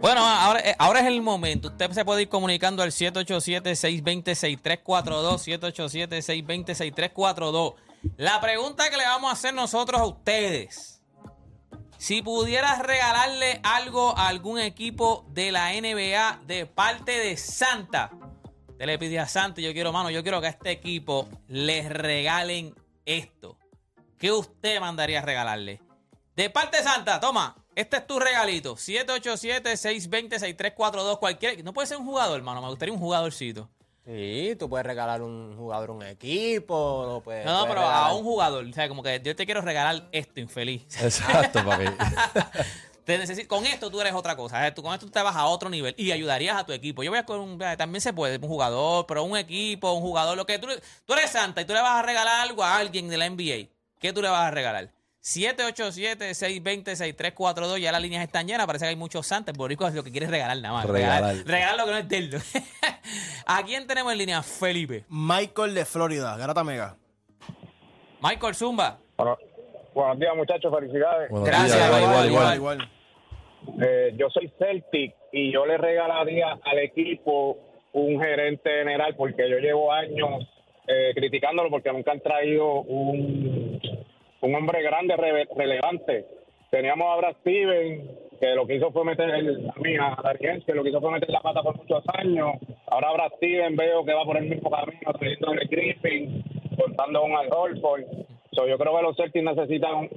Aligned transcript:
Bueno, 0.00 0.26
ahora, 0.26 0.60
eh, 0.60 0.74
ahora 0.78 1.00
es 1.00 1.06
el 1.06 1.20
momento. 1.20 1.68
Usted 1.68 1.90
se 1.90 2.06
puede 2.06 2.22
ir 2.22 2.30
comunicando 2.30 2.82
al 2.82 2.90
787-620-6342. 2.90 5.60
787-620-6342. 5.60 7.74
La 8.16 8.40
pregunta 8.40 8.88
que 8.88 8.96
le 8.96 9.04
vamos 9.04 9.28
a 9.28 9.34
hacer 9.34 9.52
nosotros 9.52 10.00
a 10.00 10.06
ustedes. 10.06 11.02
Si 11.98 12.22
pudieras 12.22 12.78
regalarle 12.78 13.60
algo 13.62 14.16
a 14.16 14.28
algún 14.28 14.58
equipo 14.58 15.26
de 15.28 15.52
la 15.52 15.72
NBA 15.72 16.44
de 16.46 16.64
parte 16.64 17.12
de 17.12 17.36
Santa, 17.36 18.10
te 18.78 18.86
le 18.86 18.98
pide 18.98 19.18
a 19.18 19.28
Santa, 19.28 19.60
yo 19.60 19.74
quiero, 19.74 19.92
mano, 19.92 20.08
yo 20.08 20.22
quiero 20.22 20.40
que 20.40 20.46
a 20.46 20.50
este 20.50 20.70
equipo 20.70 21.28
les 21.46 21.90
regalen 21.90 22.74
esto. 23.04 23.58
¿Qué 24.18 24.32
usted 24.32 24.80
mandaría 24.80 25.18
a 25.18 25.22
regalarle? 25.22 25.82
De 26.34 26.48
parte 26.48 26.78
de 26.78 26.84
Santa, 26.84 27.20
toma, 27.20 27.59
este 27.80 27.96
es 27.98 28.06
tu 28.06 28.18
regalito. 28.18 28.76
787-620-6342. 28.76 31.18
Cualquier. 31.18 31.62
No 31.64 31.72
puede 31.72 31.88
ser 31.88 31.96
un 31.98 32.06
jugador, 32.06 32.36
hermano. 32.36 32.62
Me 32.62 32.68
gustaría 32.68 32.92
un 32.94 33.00
jugadorcito. 33.00 33.68
Sí, 34.06 34.56
tú 34.58 34.68
puedes 34.68 34.86
regalar 34.86 35.22
un 35.22 35.56
jugador 35.56 35.90
un 35.90 36.02
equipo. 36.02 37.04
No, 37.06 37.20
puedes, 37.20 37.44
No, 37.44 37.52
no, 37.52 37.58
puedes 37.66 37.74
pero 37.76 37.86
a 37.86 38.14
un 38.14 38.24
jugador. 38.24 38.64
O 38.64 38.72
sea, 38.72 38.88
como 38.88 39.02
que 39.02 39.20
yo 39.22 39.36
te 39.36 39.44
quiero 39.44 39.60
regalar 39.60 40.08
esto, 40.12 40.40
infeliz. 40.40 40.82
Exacto, 41.00 41.64
papi. 41.64 41.84
Te 43.04 43.18
necesito- 43.18 43.48
con 43.48 43.66
esto 43.66 43.90
tú 43.90 44.00
eres 44.00 44.12
otra 44.14 44.36
cosa. 44.36 44.72
Tú, 44.74 44.82
con 44.82 44.92
esto 44.94 45.06
tú 45.06 45.12
te 45.12 45.20
vas 45.22 45.34
a 45.34 45.46
otro 45.46 45.68
nivel 45.68 45.94
y 45.96 46.12
ayudarías 46.12 46.56
a 46.56 46.64
tu 46.64 46.72
equipo. 46.72 47.02
Yo 47.02 47.10
voy 47.10 47.18
a 47.18 47.24
con 47.24 47.40
un, 47.40 47.58
también 47.58 48.00
se 48.00 48.12
puede, 48.12 48.36
un 48.36 48.48
jugador, 48.48 49.06
pero 49.06 49.24
un 49.24 49.36
equipo, 49.36 49.90
un 49.92 50.00
jugador, 50.02 50.36
lo 50.36 50.46
que 50.46 50.58
tú, 50.58 50.68
tú 51.06 51.12
eres 51.14 51.30
santa 51.30 51.62
y 51.62 51.64
tú 51.64 51.72
le 51.72 51.80
vas 51.80 51.98
a 51.98 52.02
regalar 52.02 52.40
algo 52.40 52.62
a 52.62 52.76
alguien 52.76 53.08
de 53.08 53.16
la 53.18 53.28
NBA. 53.28 53.68
¿Qué 53.98 54.12
tú 54.12 54.22
le 54.22 54.28
vas 54.28 54.42
a 54.42 54.50
regalar? 54.50 54.90
787-620-6342. 55.22 57.78
Ya 57.78 57.92
las 57.92 58.02
líneas 58.02 58.24
están 58.24 58.46
llenas. 58.46 58.66
Parece 58.66 58.86
que 58.86 58.90
hay 58.90 58.96
muchos 58.96 59.26
santos. 59.26 59.56
Boricua 59.56 59.88
es 59.88 59.94
lo 59.94 60.02
que 60.02 60.10
quieres 60.10 60.30
regalar 60.30 60.56
nada 60.58 60.74
más. 60.74 60.86
Regalar. 60.86 61.22
Regalar, 61.22 61.46
regalar 61.46 61.76
lo 61.76 61.84
que 61.84 61.90
no 61.90 61.98
es 61.98 62.08
de 62.08 62.18
él. 62.18 62.30
¿A 63.46 63.62
quién 63.64 63.86
tenemos 63.86 64.12
en 64.12 64.18
línea? 64.18 64.42
Felipe. 64.42 65.04
Michael 65.08 65.74
de 65.74 65.84
Florida, 65.84 66.36
Garata 66.36 66.64
Mega. 66.64 66.96
Michael 68.22 68.54
Zumba. 68.54 68.98
Bueno, 69.16 69.38
buenos 69.94 70.18
días, 70.18 70.36
muchachos. 70.36 70.74
Felicidades. 70.74 71.30
Buenos 71.30 71.48
Gracias, 71.48 71.74
días, 71.74 71.86
igual, 71.86 72.02
igual, 72.02 72.26
igual, 72.26 72.56
igual. 72.56 72.78
igual. 72.78 72.90
Eh, 73.82 74.14
yo 74.16 74.28
soy 74.30 74.50
Celtic 74.58 75.14
y 75.32 75.52
yo 75.52 75.66
le 75.66 75.76
regalaría 75.76 76.58
al 76.64 76.78
equipo 76.78 77.58
un 77.92 78.20
gerente 78.20 78.70
general 78.70 79.14
porque 79.16 79.48
yo 79.48 79.58
llevo 79.58 79.92
años 79.92 80.48
eh, 80.86 81.12
criticándolo 81.14 81.70
porque 81.70 81.92
nunca 81.92 82.12
han 82.12 82.20
traído 82.20 82.80
un, 82.82 83.80
un 84.42 84.54
hombre 84.54 84.82
grande, 84.82 85.14
rele- 85.16 85.48
relevante. 85.56 86.26
Teníamos 86.70 87.12
a 87.12 87.16
Brad 87.16 87.36
Steven, 87.40 88.10
que 88.40 88.54
lo 88.54 88.66
que 88.66 88.76
hizo 88.76 88.90
fue 88.92 89.04
meter, 89.04 89.28
el, 89.30 89.68
a 89.68 89.80
mí, 89.80 89.96
que 90.64 90.72
lo 90.74 90.82
que 90.82 90.90
hizo 90.90 91.00
fue 91.00 91.10
meter 91.10 91.30
la 91.30 91.40
pata 91.40 91.62
por 91.62 91.76
muchos 91.76 92.02
años. 92.14 92.52
Ahora 92.86 93.12
Brad 93.12 93.32
Steven 93.36 93.76
veo 93.76 94.04
que 94.04 94.14
va 94.14 94.24
por 94.24 94.36
el 94.36 94.44
mismo 94.48 94.70
camino, 94.70 95.12
trayendo 95.18 95.50
a 95.50 95.54
Griffin, 95.68 96.44
contando 96.78 97.20
con 97.22 97.32
Al. 97.32 97.48
So, 98.52 98.66
yo 98.66 98.78
creo 98.78 98.96
que 98.96 99.02
los 99.02 99.16
Celtics 99.16 99.44
necesitan 99.44 99.94
un, 99.94 100.10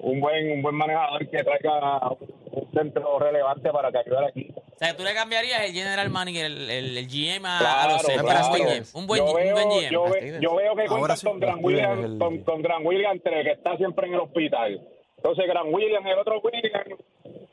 un 0.00 0.20
buen 0.20 0.50
un 0.52 0.62
buen 0.62 0.74
manejador 0.74 1.28
que 1.28 1.38
traiga 1.38 2.00
un 2.10 2.72
centro 2.72 3.18
relevante 3.18 3.70
para 3.70 3.90
que 3.92 3.98
ayude 3.98 4.16
al. 4.18 4.32
O 4.80 4.84
sea, 4.84 4.96
tú 4.96 5.02
le 5.02 5.12
cambiarías 5.12 5.62
el 5.64 5.72
general 5.72 6.08
manager, 6.08 6.44
el, 6.46 6.70
el, 6.70 6.96
el 6.98 7.06
GM 7.08 7.44
a, 7.46 7.56
a 7.56 7.58
Claro, 7.58 7.92
los 7.94 8.02
Celtics. 8.02 8.32
claro. 8.32 8.46
Un 8.94 9.06
buen- 9.08 9.22
Un 9.22 9.26
buen, 9.26 9.26
yo, 9.26 9.26
un 9.26 9.34
veo, 9.34 9.54
buen 9.54 9.68
GM. 9.70 9.90
yo, 9.90 10.04
ve- 10.04 10.38
yo 10.40 10.54
veo 10.54 10.76
que 10.76 10.82
sí, 11.16 11.26
con 11.26 11.40
Gran 11.40 11.58
William, 11.64 12.04
el- 12.04 12.18
con, 12.18 12.38
con 12.44 12.62
Gran 12.62 12.86
William 12.86 13.12
entre 13.12 13.42
que 13.42 13.50
está 13.50 13.76
siempre 13.76 14.06
en 14.06 14.14
el 14.14 14.20
hospital. 14.20 14.80
Entonces, 15.16 15.46
Gran 15.48 15.74
William, 15.74 16.06
el 16.06 16.18
otro 16.20 16.40
William, 16.40 16.96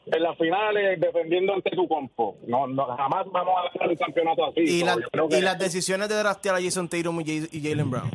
en 0.06 0.22
las 0.22 0.38
finales 0.38 1.00
defendiendo 1.00 1.54
ante 1.56 1.72
tu 1.72 1.88
compo. 1.88 2.38
No, 2.46 2.68
no, 2.68 2.86
jamás 2.96 3.26
vamos 3.32 3.56
a 3.58 3.74
ganar 3.74 3.90
un 3.90 3.96
campeonato 3.96 4.46
así. 4.46 4.60
Y, 4.62 4.84
la- 4.84 4.96
las 5.42 5.58
decisiones 5.58 6.08
de 6.10 6.16
draftear 6.16 6.56
a 6.58 6.62
Jason 6.62 6.88
Tatum 6.88 7.22
y 7.26 7.62
Jalen 7.62 7.90
Brown. 7.90 8.12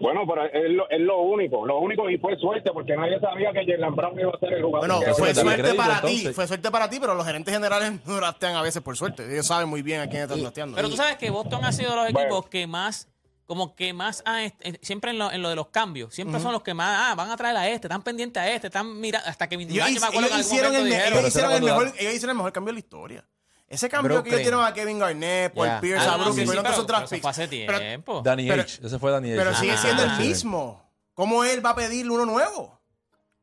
Bueno, 0.00 0.22
pero 0.26 0.44
es 0.44 0.70
lo, 0.70 0.88
es 0.88 1.00
lo 1.00 1.18
único, 1.22 1.66
lo 1.66 1.78
único 1.78 2.08
y 2.08 2.18
fue 2.18 2.36
suerte 2.36 2.70
porque 2.72 2.96
nadie 2.96 3.18
sabía 3.20 3.52
que 3.52 3.64
Jalen 3.66 3.94
Brown 3.94 4.18
iba 4.18 4.30
a 4.34 4.38
ser 4.38 4.52
el 4.54 4.62
jugador. 4.62 4.88
Bueno, 4.88 5.04
que 5.04 5.14
fue 5.14 5.34
suerte 5.34 5.54
crédito, 5.62 5.76
para 5.76 6.00
ti, 6.02 6.28
fue 6.32 6.46
suerte 6.46 6.70
para 6.70 6.88
ti, 6.90 6.98
pero 7.00 7.14
los 7.14 7.26
gerentes 7.26 7.52
generales 7.52 7.92
no 8.06 8.16
draftean 8.16 8.56
a 8.56 8.62
veces 8.62 8.82
por 8.82 8.96
suerte. 8.96 9.30
Ellos 9.30 9.46
saben 9.46 9.68
muy 9.68 9.82
bien 9.82 10.00
a 10.00 10.08
quién 10.08 10.22
están 10.22 10.40
drafteando. 10.40 10.76
Pero 10.76 10.88
tú 10.88 10.96
sabes 10.96 11.16
que 11.16 11.30
Boston 11.30 11.64
ha 11.64 11.72
sido 11.72 11.90
de 11.90 11.96
los 11.96 12.12
Bueno. 12.12 12.28
equipos 12.28 12.48
que 12.48 12.66
más, 12.66 13.08
como 13.46 13.74
que 13.74 13.92
más, 13.92 14.22
eh, 14.38 14.52
siempre 14.82 15.10
en 15.10 15.18
lo, 15.18 15.32
en 15.32 15.42
lo 15.42 15.48
de 15.48 15.56
los 15.56 15.68
cambios, 15.68 16.14
siempre 16.14 16.38
son 16.40 16.52
los 16.52 16.62
que 16.62 16.74
más, 16.74 17.10
ah, 17.10 17.14
van 17.14 17.30
a 17.30 17.36
traer 17.36 17.56
a 17.56 17.68
este, 17.68 17.86
están 17.86 18.02
pendientes 18.02 18.42
a 18.42 18.50
este, 18.50 18.66
están 18.68 19.00
mirando, 19.00 19.26
hasta 19.28 19.48
que 19.48 19.54
ellos, 19.56 19.72
yo 19.72 20.00
me 20.00 20.06
acuerdo 20.06 20.28
que 20.28 20.34
en 20.34 20.40
ellos 20.40 20.40
hicieron, 20.46 20.74
el, 20.74 20.84
dijeron, 20.84 21.12
ellos 21.18 21.28
hicieron 21.28 21.52
el 21.52 21.62
mejor, 21.62 21.86
ellos 21.98 22.14
hicieron 22.14 22.30
el 22.30 22.36
mejor 22.36 22.52
cambio 22.52 22.72
de 22.72 22.74
la 22.74 22.78
historia. 22.80 23.24
Ese 23.68 23.88
cambio 23.88 24.22
que 24.22 24.30
ellos 24.30 24.40
dieron 24.40 24.64
a 24.64 24.72
Kevin 24.72 24.98
Garnett, 24.98 25.52
Paul 25.52 25.66
Yeah. 25.66 25.80
Pierce, 25.80 26.06
Ah, 26.08 26.14
a 26.14 26.16
Brooklyn, 26.16 26.34
sí, 26.46 26.50
pero- 26.50 26.62
pero 26.62 26.74
eso 26.74 27.20
fue 27.20 27.30
hace 27.30 27.48
Pero- 27.48 27.78
tiempo. 27.78 28.22
Danny 28.24 28.48
Pero- 28.48 28.62
H. 28.62 28.80
Ese 28.82 28.98
fue 28.98 29.10
Danny 29.12 29.28
H. 29.32 29.38
Pero 29.38 29.54
sigue 29.56 29.72
Ah, 29.72 29.76
siendo 29.76 30.02
el 30.04 30.10
mismo. 30.18 30.82
¿Cómo 31.14 31.44
él 31.44 31.64
va 31.64 31.70
a 31.70 31.74
pedirle 31.74 32.12
uno 32.12 32.24
nuevo? 32.24 32.78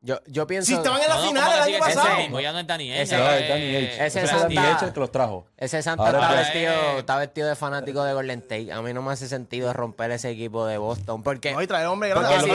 Yo, 0.02 0.20
yo 0.28 0.46
pienso. 0.46 0.68
Si 0.68 0.74
estaban 0.76 1.02
en 1.02 1.10
la 1.10 1.16
No, 1.16 1.22
final 1.28 1.44
¿cómo 1.44 1.56
el 1.58 1.64
que 1.66 1.76
año 1.76 1.80
pasado. 1.84 2.18
mismo? 2.18 2.40
Ya 2.40 2.52
no 2.54 2.60
es 2.60 2.68
Danny 2.68 2.92
Ainge, 2.92 3.02
Ese- 3.02 3.18
No, 3.18 3.28
es 3.32 3.50
Danny 3.50 3.76
H. 3.76 3.86
es- 3.86 3.94
ese 3.94 4.06
Ese 4.06 4.20
es 4.36 4.42
Danny 4.42 4.58
H 4.58 4.86
el 4.86 4.94
que 4.94 5.00
los 5.00 5.12
trajo. 5.12 5.46
Ese 5.58 5.82
Santa 5.82 6.06
Ahora 6.06 6.20
está, 6.22 6.32
es- 6.42 6.48
vestido, 6.48 7.00
está 7.00 7.18
vestido 7.18 7.48
de 7.50 7.56
fanático 7.56 8.04
de 8.04 8.14
Golden 8.14 8.40
State. 8.40 8.72
A 8.72 8.82
mí 8.84 8.94
no 8.94 9.02
me 9.02 9.14
hace 9.14 9.28
sentido 9.28 9.74
romper 9.74 10.12
ese 10.12 10.30
equipo 10.30 10.66
de 10.68 10.78
Boston. 10.78 11.24
Porque, 11.24 11.54
No, 11.54 11.62
y 11.62 11.66
traer 11.68 11.88
hombre 11.88 12.14
porque 12.14 12.28
cuando 12.28 12.54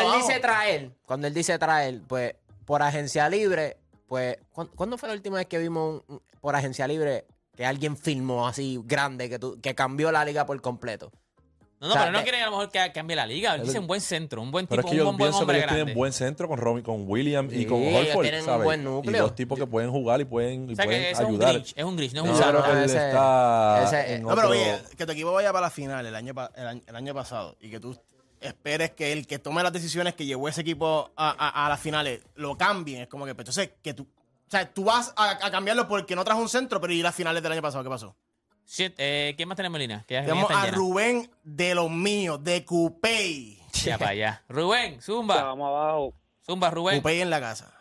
él 0.00 0.12
dice 0.20 0.38
traer, 0.40 0.90
cuando 1.04 1.26
él 1.26 1.34
dice 1.34 1.58
traer, 1.58 2.00
pues 2.06 2.34
por 2.64 2.82
agencia 2.82 3.28
libre, 3.28 3.78
pues 4.12 4.36
¿cuán- 4.52 4.68
¿cuándo 4.74 4.98
fue 4.98 5.08
la 5.08 5.14
última 5.14 5.36
vez 5.38 5.46
que 5.46 5.56
vimos 5.56 6.02
un- 6.06 6.20
por 6.42 6.54
agencia 6.54 6.86
libre 6.86 7.24
que 7.56 7.64
alguien 7.64 7.96
filmó 7.96 8.46
así 8.46 8.78
grande 8.84 9.30
que, 9.30 9.38
tú- 9.38 9.58
que 9.62 9.74
cambió 9.74 10.12
la 10.12 10.22
liga 10.22 10.44
por 10.44 10.60
completo? 10.60 11.10
No, 11.80 11.88
no, 11.88 11.94
O 11.94 11.94
sea, 11.94 12.02
pero 12.02 12.12
no 12.18 12.22
quieren 12.22 12.42
a 12.42 12.44
lo 12.44 12.50
mejor 12.50 12.68
que 12.70 12.92
cambie 12.92 13.16
la 13.16 13.24
liga. 13.26 13.54
Él 13.54 13.62
dice 13.62 13.78
un 13.78 13.86
buen 13.86 14.02
centro, 14.02 14.42
un 14.42 14.50
buen 14.50 14.66
Pero 14.66 14.82
tipo, 14.82 14.88
es 14.88 14.92
que 14.92 14.96
yo 14.98 15.02
un 15.08 15.16
buen, 15.16 15.16
buen 15.16 15.28
pienso 15.30 15.38
que 15.38 15.42
hombre 15.44 15.56
ellos 15.56 15.66
grande. 15.66 15.84
tienen 15.84 15.98
buen 15.98 16.12
centro 16.12 16.46
con 16.46 16.58
Robin, 16.58 16.84
con 16.84 17.08
William 17.08 17.48
y 17.50 17.60
Sí, 17.60 17.66
con 17.66 17.78
ellos 17.80 18.08
Horford, 18.14 18.22
tienen 18.22 19.04
Y 19.04 19.12
dos 19.18 19.34
tipos 19.34 19.58
que 19.58 19.66
pueden 19.66 19.90
jugar 19.90 20.20
y 20.20 20.24
pueden, 20.26 20.68
y 20.68 20.74
o 20.74 20.76
sea 20.76 20.84
que 20.84 20.88
pueden 20.90 21.02
es 21.06 21.18
un 21.18 21.26
ayudar. 21.26 21.52
Grinch, 21.54 21.72
es 21.74 21.84
un 21.84 21.96
Grinch, 21.96 22.12
no 22.12 22.20
es 22.20 22.26
No, 22.26 22.32
un 22.34 22.38
yo 22.38 22.52
No, 22.52 22.82
ese- 22.84 23.08
está 23.08 23.82
ese- 23.84 24.14
en 24.14 24.22
No, 24.22 24.28
pero 24.28 24.40
otro- 24.48 24.50
oye, 24.50 24.78
que 24.98 25.06
tu 25.06 25.12
equipo 25.12 25.32
vaya 25.32 25.52
para 25.54 25.66
la 25.66 25.70
final 25.70 26.04
el 26.04 26.14
año, 26.14 26.34
pa- 26.34 26.52
el 26.54 26.66
año, 26.68 26.82
el 26.86 26.96
año 26.96 27.14
pasado 27.14 27.56
y 27.60 27.70
que 27.70 27.80
tú 27.80 27.96
esperes 28.42 28.90
que 28.92 29.12
el 29.12 29.26
que 29.26 29.38
tome 29.38 29.62
las 29.62 29.72
decisiones 29.72 30.14
que 30.14 30.26
llevó 30.26 30.48
ese 30.48 30.60
equipo 30.62 31.12
a, 31.16 31.30
a- 31.30 31.66
a 31.66 31.68
las 31.68 31.80
finales 31.80 32.24
lo 32.34 32.56
cambien. 32.56 33.02
Es 33.02 33.08
como 33.08 33.24
que, 33.26 33.34
pues, 33.34 33.48
entonces, 33.48 33.74
que 33.82 33.94
tú. 33.94 34.02
O 34.04 34.50
sea, 34.52 34.72
tú 34.72 34.84
vas 34.84 35.14
a, 35.16 35.46
a 35.46 35.50
cambiarlo 35.50 35.88
porque 35.88 36.14
no 36.14 36.24
trajo 36.24 36.40
un 36.40 36.48
centro, 36.48 36.80
pero 36.80 36.92
y 36.92 37.00
las 37.02 37.14
finales 37.14 37.42
del 37.42 37.52
año 37.52 37.62
pasado, 37.62 37.82
¿qué 37.82 37.90
pasó? 37.90 38.14
Shit, 38.66 38.94
eh, 38.98 39.34
¿Quién 39.36 39.48
más 39.48 39.56
tenemos 39.56 39.76
en 39.76 39.80
línea? 39.82 40.04
Que 40.06 40.14
ya 40.14 40.20
Tenemos 40.24 40.50
a 40.50 40.64
llena. 40.66 40.76
Rubén 40.76 41.30
de 41.42 41.74
los 41.74 41.90
míos, 41.90 42.42
de 42.44 42.64
Cupey. 42.64 43.58
Ya 43.84 43.98
para 43.98 44.10
allá. 44.12 44.42
Rubén, 44.48 45.00
Zumba. 45.00 45.42
Vamos 45.42 45.68
abajo. 45.68 46.14
Zumba, 46.44 46.70
Rubén. 46.70 46.98
Cupey 46.98 47.20
en 47.22 47.30
la 47.30 47.40
casa. 47.40 47.72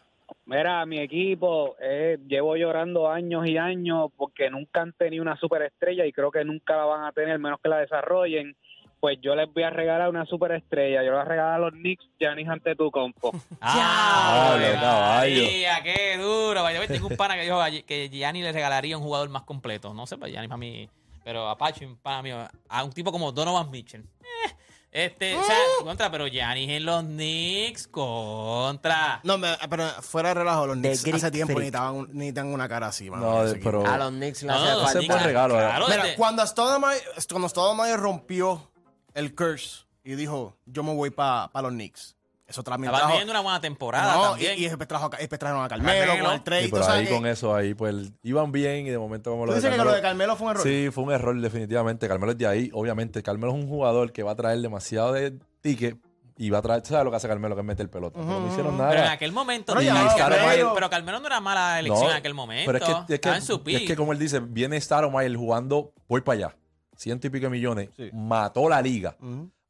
Mira, 0.45 0.85
mi 0.85 0.99
equipo, 0.99 1.75
eh, 1.81 2.17
llevo 2.27 2.55
llorando 2.55 3.09
años 3.09 3.45
y 3.47 3.57
años 3.57 4.09
porque 4.17 4.49
nunca 4.49 4.81
han 4.81 4.91
tenido 4.93 5.21
una 5.21 5.37
superestrella 5.37 6.05
y 6.05 6.11
creo 6.11 6.31
que 6.31 6.43
nunca 6.43 6.75
la 6.75 6.85
van 6.85 7.05
a 7.05 7.11
tener, 7.11 7.37
menos 7.39 7.59
que 7.61 7.69
la 7.69 7.77
desarrollen. 7.77 8.55
Pues 9.01 9.17
yo 9.21 9.35
les 9.35 9.51
voy 9.53 9.63
a 9.63 9.69
regalar 9.71 10.07
una 10.09 10.25
superestrella. 10.25 10.97
Yo 11.03 11.09
les 11.09 11.11
voy 11.11 11.21
a 11.21 11.25
regalar 11.25 11.53
a 11.55 11.57
los 11.59 11.71
Knicks, 11.73 12.05
Giannis 12.19 12.47
ante 12.47 12.75
tu 12.75 12.89
compo. 12.91 13.31
¡Ah! 13.61 14.55
Diablo, 14.57 14.79
caballo. 14.79 15.41
¡Qué 15.83 16.17
duro! 16.17 16.63
Vaya, 16.63 16.87
tengo 16.87 17.07
un 17.07 17.17
pana 17.17 17.35
que 17.35 17.41
dijo 17.41 17.59
que 17.85 18.09
Gianni 18.09 18.41
le 18.43 18.51
regalaría 18.53 18.95
un 18.97 19.03
jugador 19.03 19.27
más 19.29 19.41
completo. 19.43 19.93
No 19.93 20.05
sé, 20.07 20.17
para 20.17 20.31
Gianni 20.31 20.47
para 20.47 20.57
mí. 20.59 20.87
Pero 21.23 21.49
a 21.49 21.57
Pacho, 21.57 21.85
un 21.85 21.97
pana 21.97 22.21
mío, 22.21 22.37
a 22.69 22.83
un 22.83 22.91
tipo 22.93 23.11
como 23.11 23.31
Donovan 23.31 23.69
Mitchell. 23.71 24.01
Eh, 24.01 24.55
este, 24.91 25.35
o 25.35 25.43
sea, 25.43 25.55
contra, 25.83 26.11
pero 26.11 26.27
Giannis 26.27 26.69
en 26.69 26.85
los 26.85 27.03
Knicks, 27.03 27.87
contra. 27.87 29.19
No, 29.23 29.37
me- 29.37 29.55
pero 29.69 29.87
fuera 30.01 30.29
de 30.29 30.35
relajo, 30.35 30.67
los 30.67 30.81
De 30.81 30.89
Knicks 30.89 31.03
Greek 31.03 31.15
hace 31.15 31.31
tiempo 31.31 31.53
necesitaban, 31.53 31.95
un- 31.95 32.07
necesitan 32.11 32.47
una 32.47 32.67
cara 32.67 32.87
así, 32.87 33.09
mano, 33.09 33.43
No, 33.45 33.53
pero 33.63 33.85
A 33.85 33.97
los 33.97 34.11
Knicks 34.11 34.41
le 34.43 34.47
No, 34.49 34.53
hace 34.55 34.99
no, 35.01 35.07
buen 35.07 35.23
regalo, 35.23 35.55
Mira, 35.55 36.03
desde- 36.03 36.15
cuando 36.15 36.45
Stoudemire, 36.45 37.01
cuando 37.29 37.49
Stoudemire 37.49 37.97
rompió 37.97 38.70
el 39.13 39.35
curse 39.35 39.85
y 40.03 40.15
dijo, 40.15 40.57
yo 40.65 40.83
me 40.83 40.93
voy 40.93 41.09
para 41.09 41.49
los 41.61 41.71
Knicks. 41.71 42.15
Eso 42.47 42.63
también 42.63 42.89
Estaban 42.91 42.99
trajo... 43.07 43.11
teniendo 43.13 43.31
una 43.31 43.39
buena 43.39 43.61
temporada 43.61 44.13
No, 44.13 44.19
y, 44.21 44.29
también. 44.31 44.59
y 44.59 44.63
después, 44.63 44.85
trajo, 44.85 45.09
después 45.09 45.39
trajeron 45.39 45.63
a 45.63 45.69
Carmelo, 45.69 46.05
Carmelo. 46.05 46.25
con 46.25 46.33
el 46.33 46.43
trade. 46.43 46.63
Sí, 46.65 46.69
pero 46.71 46.85
ahí 46.89 47.05
que- 47.05 47.13
con 47.13 47.25
eso, 47.25 47.55
ahí 47.55 47.73
pues 47.73 47.95
iban 48.23 48.51
bien 48.51 48.87
y 48.87 48.89
de 48.89 48.97
momento 48.97 49.31
como 49.31 49.43
¿Tú 49.43 49.47
lo 49.47 49.53
de 49.53 49.59
dices 49.59 49.71
que 49.71 49.77
Carmelo. 49.77 49.91
lo 49.91 49.95
de 49.95 50.01
Carmelo 50.01 50.35
fue 50.35 50.45
un 50.47 50.51
error? 50.51 50.63
Sí, 50.63 50.89
fue 50.91 51.03
un 51.05 51.11
error 51.13 51.39
definitivamente. 51.39 52.09
Carmelo 52.09 52.33
es 52.33 52.37
de 52.37 52.47
ahí, 52.47 52.69
obviamente. 52.73 53.23
Carmelo 53.23 53.53
es 53.53 53.57
un 53.57 53.69
jugador 53.69 54.11
que 54.11 54.23
va 54.23 54.31
a 54.31 54.35
traer 54.35 54.59
demasiado 54.59 55.13
de 55.13 55.39
ticket 55.61 55.95
y 56.37 56.49
va 56.49 56.57
a 56.57 56.61
traer, 56.61 56.85
¿sabes 56.85 57.05
lo 57.05 57.11
que 57.11 57.15
hace 57.17 57.29
Carmelo? 57.29 57.55
Que 57.55 57.61
es 57.61 57.67
meter 57.67 57.89
pelota. 57.89 58.19
Pero 58.19 58.39
no 58.41 58.47
hicieron 58.49 58.75
pero 58.75 58.89
en 58.91 58.97
nada. 58.97 59.11
aquel 59.13 59.31
momento. 59.31 59.73
Pero 59.73 59.93
no, 59.93 60.09
que- 60.15 60.65
pero- 60.75 60.89
Carmelo 60.89 61.19
no 61.21 61.27
era 61.27 61.39
mala 61.39 61.79
elección 61.79 62.03
No, 62.03 62.11
en 62.11 62.17
aquel 62.17 62.33
momento. 62.33 62.69
Pero 62.69 62.77
es 62.79 62.83
que, 62.83 62.99
es 62.99 63.05
que, 63.07 63.13
Estaba 63.15 63.35
en 63.37 63.41
su 63.43 63.61
es 63.65 63.81
que 63.83 63.95
como 63.95 64.11
él 64.11 64.19
dice, 64.19 64.41
viene 64.41 64.81
Staromayer 64.81 65.33
jugando, 65.37 65.93
voy 66.09 66.19
para 66.19 66.47
allá. 66.47 66.55
Ciento 67.01 67.25
y 67.25 67.29
pico 67.31 67.45
de 67.45 67.49
millones. 67.49 67.89
Sí. 67.97 68.11
Mató 68.13 68.69
la 68.69 68.79
liga. 68.79 69.15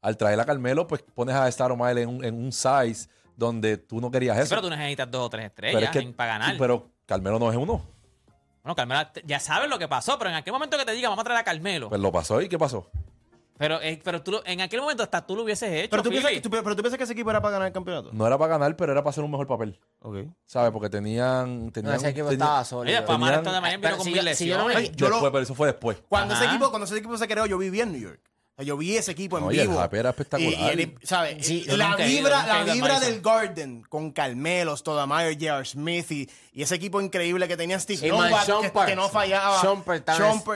Al 0.02 0.16
traer 0.18 0.38
a 0.38 0.44
Carmelo, 0.44 0.86
pues 0.86 1.02
pones 1.14 1.34
a 1.34 1.50
Staromayer 1.50 1.98
en 2.02 2.08
un, 2.10 2.24
en 2.26 2.34
un 2.34 2.52
size 2.52 3.08
donde 3.34 3.78
tú 3.78 4.02
no 4.02 4.10
querías 4.10 4.36
Sí, 4.36 4.42
eso. 4.42 4.50
pero 4.50 4.60
tú 4.60 4.68
necesitas 4.68 5.10
dos 5.10 5.22
o 5.26 5.30
tres 5.30 5.50
Pero 5.54 5.68
estrellas 5.68 5.84
es 5.96 6.02
que- 6.02 6.06
en- 6.08 6.12
para 6.12 6.32
ganar. 6.34 6.50
sí, 6.52 6.56
pero 6.58 6.90
Carmelo 7.06 7.38
no 7.38 7.50
es 7.50 7.56
uno. 7.56 7.80
Bueno, 8.62 8.76
Carmelo, 8.76 9.00
ya 9.24 9.40
sabes 9.40 9.70
lo 9.70 9.78
que 9.78 9.88
pasó, 9.88 10.18
pero 10.18 10.28
en 10.28 10.36
aquel 10.36 10.52
momento 10.52 10.76
que 10.76 10.84
te 10.84 10.92
diga, 10.92 11.08
vamos 11.08 11.22
a 11.22 11.24
traer 11.24 11.40
a 11.40 11.44
Carmelo. 11.44 11.88
Pues 11.88 12.00
lo 12.02 12.12
pasó 12.12 12.42
y 12.42 12.50
¿qué 12.50 12.58
pasó? 12.58 12.86
Pero, 13.58 13.80
eh, 13.80 14.00
pero 14.02 14.22
tú, 14.22 14.32
lo- 14.32 14.46
en 14.46 14.60
aquel 14.60 14.80
momento 14.80 15.02
hasta 15.02 15.24
tú 15.24 15.36
lo 15.36 15.42
hubieses 15.44 15.70
hecho. 15.70 15.90
Pero 15.90 16.02
tú, 16.02 16.10
piensas, 16.10 16.32
que- 16.32 16.40
tú- 16.40 16.50
pero 16.50 16.74
tú 16.74 16.82
piensas 16.82 16.98
que 16.98 17.04
ese 17.04 17.12
equipo 17.12 17.30
era 17.30 17.40
para 17.40 17.52
ganar 17.52 17.66
el 17.68 17.72
campeonato. 17.72 18.10
No 18.12 18.26
era 18.26 18.36
para 18.38 18.54
ganar, 18.58 18.76
pero 18.76 18.92
era 18.92 19.02
para 19.02 19.10
hacer 19.10 19.22
un 19.22 19.30
mejor 19.30 19.46
papel. 19.46 19.78
Ok. 20.00 20.16
¿Sabes? 20.46 20.72
Porque 20.72 20.88
tenían. 20.90 21.66
No, 21.66 21.72
tenían 21.72 21.94
ese 21.96 22.08
equipo 22.08 22.28
tenían- 22.28 22.40
estaba 22.42 22.58
Oye, 22.60 22.64
sólido. 22.68 22.96
después 22.96 23.16
Amar 23.16 23.34
tenían- 23.36 23.54
de 23.54 23.60
Miami 23.60 23.82
Pero 23.82 23.94
vino 23.94 23.96
con 23.98 24.04
si 24.06 24.12
mil 24.12 24.24
yo- 24.28 24.34
si 24.34 24.46
yo 24.46 24.58
no 24.58 24.64
me- 24.66 24.74
lesiones. 24.74 24.96
yo 24.96 25.06
lo- 25.08 25.14
Después, 25.16 25.32
pero 25.32 25.42
eso 25.44 25.54
fue 25.54 25.66
después. 25.68 26.02
Cuando 26.08 26.34
ese, 26.34 26.44
Ajá. 26.44 26.54
equipo, 26.54 26.70
cuando 26.70 26.86
ese 26.86 26.96
equipo 26.98 27.16
se 27.16 27.28
creó, 27.28 27.46
yo 27.46 27.58
vivía 27.58 27.84
en 27.84 27.92
New 27.92 28.00
York. 28.00 28.20
Yo 28.62 28.76
vi 28.76 28.96
ese 28.96 29.12
equipo 29.12 29.38
en 29.38 29.44
el 29.44 29.50
vivo. 29.50 29.82
era 29.92 30.10
espectacular. 30.10 30.52
Y, 30.52 30.80
y 30.80 30.82
el- 30.82 30.98
¿sabes? 31.02 31.46
Sí, 31.46 31.64
la 31.68 31.88
ido, 31.88 31.96
vibra, 31.98 32.46
la 32.46 32.72
vibra 32.72 33.00
del 33.00 33.20
Garden 33.20 33.82
con 33.88 34.10
Carmelo, 34.12 34.76
Stoudemire, 34.76 35.34
J.R. 35.34 35.64
Smith 35.64 36.10
y, 36.10 36.30
y 36.52 36.62
ese 36.62 36.74
equipo 36.74 37.00
increíble 37.00 37.48
que 37.48 37.56
tenía 37.56 37.78
Steve 37.80 38.08
Novak, 38.08 38.86
que, 38.86 38.96
no 38.96 39.08
fallaba. 39.08 39.60
Sean 39.60 39.82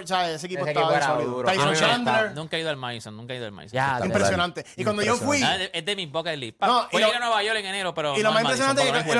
¿sabes? 0.07 0.37
Ese 0.37 0.47
equipo 0.47 0.63
ese 0.63 0.71
estaba 0.71 0.87
equipo 0.87 0.89
bien 0.89 0.97
era 1.03 1.07
sólido. 1.07 1.31
duro. 1.31 1.49
Tyson 1.49 1.75
Chandler. 1.75 2.35
Nunca 2.35 2.57
he 2.57 2.61
ido 2.61 2.71
al 2.71 2.77
Madison, 2.77 3.17
nunca 3.17 3.35
he 3.35 3.37
ido 3.37 3.47
al 3.47 3.53
Madison. 3.53 3.75
Ya. 3.77 4.01
Impresionante. 4.05 4.65
Y 4.77 4.85
cuando 4.85 5.03
yo 5.03 5.17
fui, 5.17 5.43
Ah, 5.43 5.57
es 5.73 5.85
de 5.85 5.97
mis 5.97 6.11
bucket 6.11 6.37
list. 6.39 6.61
No, 6.61 6.89
Voy 6.91 7.01
lo- 7.01 7.07
a 7.09 7.11
ir 7.11 7.17
a 7.17 7.21
Nueva 7.21 7.43
York 7.43 7.59
en 7.59 7.67
enero, 7.67 7.95
pero. 7.95 8.15
Y 8.19 8.23
no 8.23 8.29
lo 8.29 8.33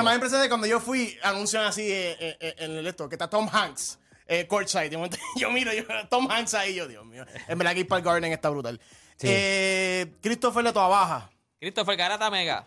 más 0.03 0.15
impresionante 0.15 0.47
es 0.47 0.49
cuando 0.49 0.67
yo 0.67 0.81
fui, 0.81 1.17
anuncian 1.23 1.65
así 1.65 1.83
eh, 1.83 2.17
eh, 2.21 2.37
eh, 2.41 2.55
en 2.59 2.73
el 2.79 2.87
esto, 2.87 3.09
que 3.09 3.15
está 3.15 3.29
Tom 3.29 3.49
Hanks, 3.51 3.99
eh, 4.27 4.47
courtside. 4.47 4.91
Yo 5.37 5.51
miro, 5.51 5.73
yo, 5.73 5.85
Tom 6.09 6.29
Hanks 6.31 6.55
ahí, 6.55 6.75
yo, 6.75 6.89
Dios 6.89 7.05
mío. 7.05 7.25
En 7.49 7.59
verdad 7.59 7.75
que 7.75 7.81
ir 7.81 7.89
para 7.89 7.99
el 7.99 8.05
Garden 8.05 8.33
está 8.33 8.51
brutal. 8.51 8.81
Eh, 9.23 10.07
Christopher 10.21 10.65
de 10.65 10.73
Toa 10.73 10.89
Baja. 10.89 11.31
Christopher 11.61 11.97
Garata 11.97 12.31
Mega. 12.31 12.67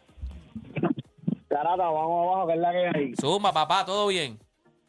Carata, 1.48 1.84
vamos 1.84 2.28
abajo, 2.28 2.48
que 2.48 2.54
es 2.54 2.60
la 2.60 2.72
que 2.72 2.98
hay. 2.98 3.14
Zumba, 3.20 3.52
papá, 3.52 3.86
todo 3.86 4.08
bien. 4.08 4.40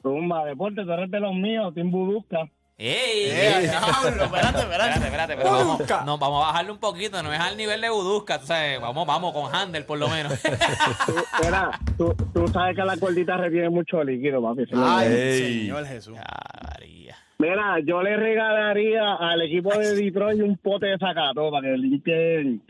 Zumba, 0.02 0.44
deporte, 0.44 0.84
tú 0.84 0.92
eres 0.92 1.10
de 1.10 1.20
los 1.20 1.34
míos, 1.34 1.72
Tim 1.74 1.90
Budusca. 1.90 2.48
¡Ey! 2.82 3.30
Diablo, 3.68 4.24
espérate, 4.24 4.60
Espérate, 4.60 5.04
espérate. 5.04 5.36
pero 5.36 5.50
vamos, 5.50 5.80
no, 6.06 6.16
vamos 6.16 6.42
a 6.42 6.46
bajarle 6.46 6.72
un 6.72 6.78
poquito, 6.78 7.22
no 7.22 7.30
es 7.30 7.38
al 7.38 7.54
nivel 7.58 7.78
de 7.82 7.90
Budusca, 7.90 8.38
tú 8.40 8.46
sabes, 8.46 8.80
vamos, 8.80 9.06
vamos 9.06 9.34
con 9.34 9.54
Handel 9.54 9.84
por 9.84 9.98
lo 9.98 10.08
menos. 10.08 10.32
Tú, 11.06 11.14
mira, 11.44 11.70
tú, 11.98 12.14
tú 12.32 12.48
sabes 12.48 12.74
que 12.74 12.82
la 12.82 12.96
cuerdita 12.96 13.36
retiene 13.36 13.68
mucho 13.68 14.02
líquido, 14.02 14.40
papi. 14.42 14.64
Ay, 14.74 15.08
Ey. 15.12 15.60
Señor 15.60 15.86
Jesús. 15.86 16.16
María. 16.62 17.16
Mira, 17.38 17.76
yo 17.84 18.02
le 18.02 18.16
regalaría 18.16 19.14
al 19.14 19.42
equipo 19.42 19.76
de 19.76 19.94
Detroit 19.96 20.40
un 20.40 20.56
pote 20.56 20.86
de 20.86 20.96
sacato 20.98 21.50
para 21.50 21.68
que 21.68 21.76
limpien 21.76 22.62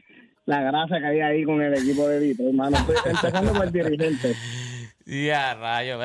la 0.47 0.61
grasa 0.61 0.99
que 0.99 1.07
hay 1.07 1.21
ahí 1.21 1.45
con 1.45 1.63
el 1.63 1.73
equipo 1.75 2.09
de 2.09 2.19
Detroit, 2.19 2.49
hermano. 2.51 2.77
Estoy 2.79 2.97
empezando 3.13 3.53
por 3.53 3.65
el 3.65 3.73
dirigente. 3.73 4.35
Ya, 5.07 5.55
rayo. 5.55 5.99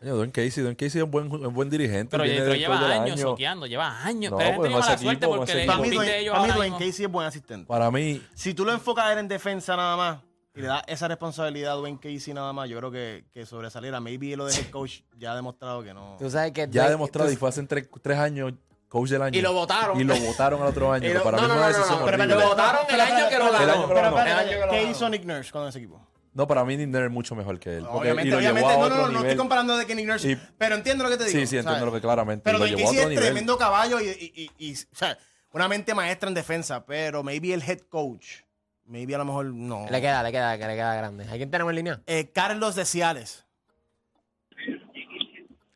Don 0.00 0.30
Casey, 0.30 0.62
Don 0.64 0.74
Casey 0.74 0.98
es 1.00 1.04
un 1.04 1.10
buen, 1.10 1.30
un 1.30 1.52
buen 1.54 1.68
dirigente. 1.68 2.10
Pero, 2.10 2.24
viene 2.24 2.38
pero 2.40 2.52
después 2.52 2.80
lleva 2.80 2.94
años 2.94 3.16
año. 3.16 3.22
soqueando, 3.22 3.66
lleva 3.66 4.02
años. 4.04 4.30
No, 4.30 4.38
pero 4.38 4.50
él 4.50 4.56
pues, 4.56 4.70
mala 4.72 4.98
suerte 4.98 5.26
porque 5.28 5.54
le-. 5.54 5.66
Para 5.66 5.78
mí, 5.78 5.88
ellos 5.88 6.38
para 6.38 6.54
mismo- 6.56 6.78
Casey 6.78 7.04
es 7.04 7.10
buen 7.10 7.26
asistente. 7.26 7.66
Para 7.66 7.90
mí, 7.90 8.22
Si 8.34 8.54
tú 8.54 8.64
lo 8.64 8.72
enfocas 8.72 9.16
en 9.18 9.28
defensa 9.28 9.76
nada 9.76 9.96
más 9.96 10.18
y 10.54 10.62
le 10.62 10.68
das 10.68 10.82
esa 10.86 11.06
responsabilidad 11.06 11.72
a 11.72 11.76
Dwayne 11.76 11.98
Casey 12.00 12.32
nada 12.32 12.52
más, 12.52 12.68
yo 12.68 12.78
creo 12.78 12.90
que, 12.90 13.24
que 13.32 13.44
sobresaliera. 13.44 14.00
Maybe 14.00 14.34
lo 14.36 14.46
de 14.46 14.54
head 14.54 14.70
coach 14.70 15.00
ya 15.18 15.32
ha 15.32 15.36
demostrado 15.36 15.82
que 15.82 15.92
no. 15.92 16.16
Tú 16.18 16.30
sabes 16.30 16.52
que... 16.52 16.66
ya 16.70 16.84
ha 16.86 16.90
demostrado 16.90 17.28
tú- 17.28 17.34
y 17.34 17.36
fue 17.36 17.48
hace 17.50 17.62
tres, 17.64 17.88
tres 18.02 18.18
años 18.18 18.54
coach 18.88 19.10
del 19.10 19.22
año. 19.22 19.38
Y 19.38 19.42
lo 19.42 19.52
votaron. 19.52 20.00
Y 20.00 20.04
lo 20.04 20.16
votaron 20.18 20.62
al 20.62 20.68
otro 20.68 20.92
año. 20.92 21.12
Lo- 21.12 21.22
para 21.22 21.36
no, 21.36 21.42
mí 21.42 21.48
no, 21.50 21.54
no, 21.56 21.60
no, 21.60 21.66
decisión 21.68 21.98
no, 22.00 22.04
pero 22.06 22.24
lo 22.24 22.48
votaron 22.48 22.86
el 22.88 23.00
año 23.00 23.28
que 23.28 23.38
lo 23.38 23.52
ganó. 23.52 24.70
¿qué 24.70 24.82
hizo 24.90 25.08
Nick 25.08 25.24
Nurse 25.24 25.52
con 25.52 25.68
ese 25.68 25.78
equipo? 25.78 26.00
No, 26.32 26.46
para 26.46 26.64
mí 26.64 26.76
Nick 26.76 26.88
Nurse 26.88 27.06
es 27.06 27.10
mucho 27.10 27.34
mejor 27.34 27.58
que 27.58 27.78
él. 27.78 27.84
Obviamente, 27.88 28.28
y 28.28 28.30
lo 28.30 28.40
llevó 28.40 28.52
obviamente, 28.52 28.72
a 28.72 28.76
no, 28.78 28.84
otro 28.84 28.96
no, 28.96 29.06
no, 29.08 29.12
no 29.14 29.18
estoy 29.20 29.36
comparando 29.36 29.76
de 29.76 29.86
que 29.86 29.94
Nick 29.96 30.06
Nurse, 30.06 30.30
Y- 30.30 30.36
pero 30.58 30.76
entiendo 30.76 31.02
lo 31.04 31.10
que 31.10 31.16
te 31.16 31.24
digo. 31.24 31.38
Sí, 31.40 31.46
sí, 31.46 31.56
entiendo 31.56 31.70
¿sabes? 31.72 31.86
lo 31.86 31.92
que 31.92 32.00
claramente. 32.00 32.42
Pero 32.44 32.58
lo 32.58 32.64
Dwayne 32.64 32.76
llevó 32.76 32.88
a 32.88 32.92
Casey 32.92 32.98
otro 33.00 33.10
es 33.12 33.16
nivel. 33.18 33.24
tremendo 33.32 33.58
caballo 33.58 34.00
y, 34.00 34.04
y, 34.08 34.32
y- 34.58 34.70
y, 34.70 34.74
o 34.74 34.94
sea, 34.94 35.18
una 35.52 35.66
mente 35.68 35.92
maestra 35.94 36.28
en 36.28 36.34
defensa, 36.34 36.86
pero 36.86 37.22
maybe 37.24 37.52
el 37.52 37.62
head 37.68 37.80
coach, 37.88 38.42
maybe 38.84 39.14
a 39.14 39.18
lo 39.18 39.24
mejor 39.24 39.46
no. 39.46 39.86
Le 39.90 40.00
queda, 40.00 40.22
le 40.22 40.30
queda, 40.30 40.56
que 40.56 40.66
le 40.68 40.74
queda 40.74 40.94
grande. 40.94 41.24
¿A 41.28 41.32
quién 41.36 41.50
tenemos 41.50 41.70
en 41.72 41.76
línea? 41.76 42.00
Eh, 42.06 42.30
Carlos 42.32 42.76
de 42.76 42.84
Ciales. 42.84 43.44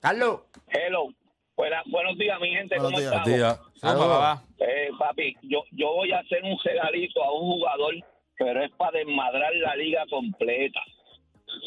Carlos. 0.00 0.40
Hello. 0.68 1.08
Buena- 1.56 1.82
buenos 1.86 2.18
días, 2.18 2.38
mi 2.40 2.50
gente. 2.50 2.74
Buenos 2.76 2.92
¿Cómo 2.92 3.00
días. 3.00 3.12
estamos? 3.12 3.28
Día. 3.38 3.54
Zumba, 3.54 3.80
Saludos. 3.80 4.08
papá. 4.18 4.42
Eh, 4.58 4.88
papi, 4.98 5.36
yo, 5.42 5.62
yo 5.72 5.86
voy 5.94 6.12
a 6.12 6.18
hacer 6.18 6.42
un 6.42 6.58
regalito 6.62 7.22
a 7.24 7.32
un 7.32 7.40
jugador, 7.52 7.94
pero 8.38 8.62
es 8.62 8.70
para 8.72 8.98
desmadrar 8.98 9.54
la 9.56 9.76
liga 9.76 10.04
completa. 10.10 10.80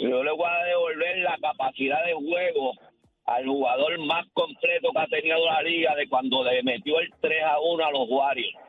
Yo 0.02 0.24
le 0.24 0.32
voy 0.32 0.48
a 0.50 0.66
devolver 0.66 1.18
la 1.20 1.38
capacidad 1.42 2.06
de 2.06 2.14
juego 2.14 2.74
al 3.26 3.46
jugador 3.46 4.00
más 4.06 4.26
completo 4.34 4.90
que 4.92 5.00
ha 5.00 5.08
tenido 5.08 5.46
la 5.46 5.62
liga 5.62 5.96
de 5.96 6.08
cuando 6.08 6.44
le 6.44 6.64
metió 6.64 7.00
el 7.00 7.10
3 7.22 7.44
a 7.44 7.60
1 7.60 7.86
a 7.86 7.92
los 7.92 8.10
Warriors. 8.10 8.67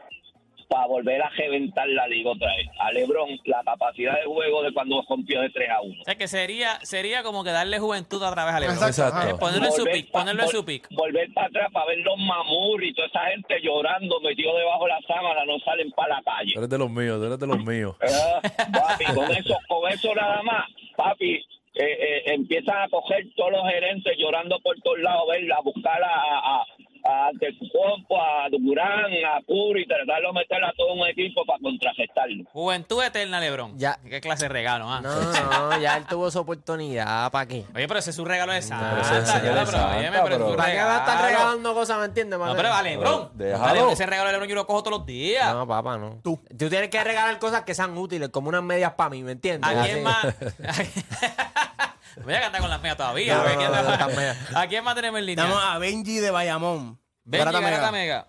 Para 0.68 0.86
volver 0.86 1.22
a 1.22 1.30
reventar 1.30 1.88
la 1.88 2.06
liga 2.06 2.30
otra 2.30 2.48
vez. 2.56 2.66
A 2.78 2.92
LeBron, 2.92 3.40
la 3.44 3.62
capacidad 3.64 4.14
de 4.18 4.24
juego 4.26 4.62
de 4.62 4.72
cuando 4.72 5.02
rompió 5.08 5.40
de 5.40 5.48
3 5.50 5.70
a 5.70 5.80
1. 5.80 6.00
O 6.00 6.04
sea, 6.04 6.14
que 6.16 6.28
sería, 6.28 6.78
sería 6.82 7.22
como 7.22 7.42
que 7.42 7.50
darle 7.50 7.78
juventud 7.78 8.22
otra 8.22 8.44
vez 8.44 8.54
a 8.54 8.60
LeBron. 8.60 8.76
Exacto, 8.76 9.02
Exacto. 9.02 9.36
Eh, 9.36 9.38
Ponerlo 9.40 9.66
en 9.66 9.72
su 9.72 9.84
pick, 9.84 10.10
ponerlo 10.10 10.42
en 10.42 10.48
su 10.50 10.64
pick. 10.64 10.88
Volver 10.90 11.32
para 11.32 11.46
atrás 11.46 11.68
para 11.72 11.86
ver 11.86 11.98
los 11.98 12.18
mamur 12.18 12.84
y 12.84 12.92
toda 12.92 13.08
esa 13.08 13.20
gente 13.30 13.60
llorando, 13.62 14.20
metido 14.20 14.54
debajo 14.56 14.84
de 14.84 14.90
la 14.90 15.00
sábana, 15.06 15.44
no 15.46 15.58
salen 15.60 15.90
para 15.92 16.16
la 16.16 16.22
calle. 16.22 16.52
Tú 16.52 16.58
eres 16.60 16.70
de 16.70 16.78
los 16.78 16.90
míos, 16.90 17.18
tú 17.18 17.24
eres 17.26 17.38
de 17.38 17.46
los 17.46 17.64
míos. 17.64 17.96
Ah, 18.02 18.40
papi, 18.72 19.04
con 19.06 19.30
eso, 19.30 19.58
con 19.68 19.90
eso 19.90 20.14
nada 20.14 20.42
más, 20.42 20.66
papi, 20.96 21.34
eh, 21.34 21.44
eh, 21.80 22.22
empiezan 22.34 22.76
a 22.82 22.88
coger 22.88 23.24
todos 23.36 23.52
los 23.52 23.62
gerentes 23.70 24.16
llorando 24.18 24.58
por 24.60 24.76
todos 24.80 24.98
lados, 24.98 25.22
ver, 25.28 25.50
a 25.52 25.60
buscar 25.60 26.02
a, 26.02 26.38
a, 26.60 26.64
a 27.08 27.28
Antetokounmpo, 27.28 28.20
a 28.20 28.48
Durán, 28.50 29.06
a 29.24 29.40
Curry, 29.46 29.86
tratarlo 29.86 30.28
de 30.28 30.40
meter 30.40 30.62
a 30.62 30.72
todo 30.76 30.92
un 30.92 31.06
equipo 31.08 31.42
para 31.46 31.58
contrarrestarlo. 31.60 32.44
Juventud 32.52 33.02
eterna, 33.02 33.40
LeBron. 33.40 33.78
Ya. 33.78 33.98
Qué 34.08 34.20
clase 34.20 34.44
de 34.44 34.48
regalo, 34.50 34.86
¿ah? 34.90 35.00
No, 35.00 35.70
no, 35.70 35.80
ya 35.80 35.96
él 35.96 36.04
tuvo 36.06 36.30
su 36.30 36.38
oportunidad. 36.38 37.30
¿Para 37.30 37.46
qué? 37.46 37.64
Oye, 37.74 37.88
pero 37.88 37.98
ese 38.00 38.10
es 38.10 38.16
su 38.16 38.24
regalo 38.24 38.52
de 38.52 38.60
Santa. 38.60 39.00
ese 39.00 39.18
es 39.18 39.26
ya, 39.26 39.40
de 39.40 39.48
pero, 39.50 39.66
Santa, 39.66 39.96
pero 40.22 40.24
pero- 40.24 40.56
¿Para 40.56 40.72
qué 40.72 40.78
va 40.78 40.96
a 40.96 40.98
estar 40.98 41.16
regalo. 41.22 41.38
regalando 41.38 41.74
cosas, 41.74 41.98
me 41.98 42.04
entiendes? 42.04 42.38
No, 42.38 42.54
pero 42.54 42.68
vale, 42.70 42.90
LeBron. 42.90 43.30
Déjalo. 43.34 43.90
Ese 43.90 44.06
regalo 44.06 44.26
de 44.26 44.32
LeBron 44.32 44.48
yo 44.50 44.54
lo 44.54 44.66
cojo 44.66 44.82
todos 44.82 44.98
los 44.98 45.06
días. 45.06 45.54
No, 45.54 45.66
papá, 45.66 45.96
no. 45.96 46.20
Tú. 46.22 46.38
Tú 46.58 46.68
tienes 46.68 46.90
que 46.90 47.02
regalar 47.02 47.38
cosas 47.38 47.62
que 47.62 47.74
sean 47.74 47.96
útiles, 47.96 48.28
como 48.28 48.50
unas 48.50 48.62
medias 48.62 48.92
para 48.92 49.10
mí, 49.10 49.22
¿me 49.22 49.32
entiendes? 49.32 49.68
¿A 49.70 49.82
quién 49.82 50.02
más? 50.02 50.26
Voy 52.24 52.34
a 52.34 52.40
cantar 52.40 52.60
con 52.60 52.70
las 52.70 52.82
mías 52.82 52.96
todavía. 52.96 53.36
No, 53.36 53.42
no, 53.44 53.56
¿quién 53.56 53.72
no. 53.72 54.58
¿A 54.58 54.66
quién 54.66 54.84
más 54.84 54.94
tenemos 54.94 55.18
en 55.20 55.26
línea? 55.26 55.44
Estamos 55.44 55.64
a 55.64 55.78
Benji 55.78 56.18
de 56.18 56.30
Bayamón. 56.30 57.00
Benji 57.24 57.44
Garata 57.44 57.60
Mega. 57.60 57.92
Mega. 57.92 58.28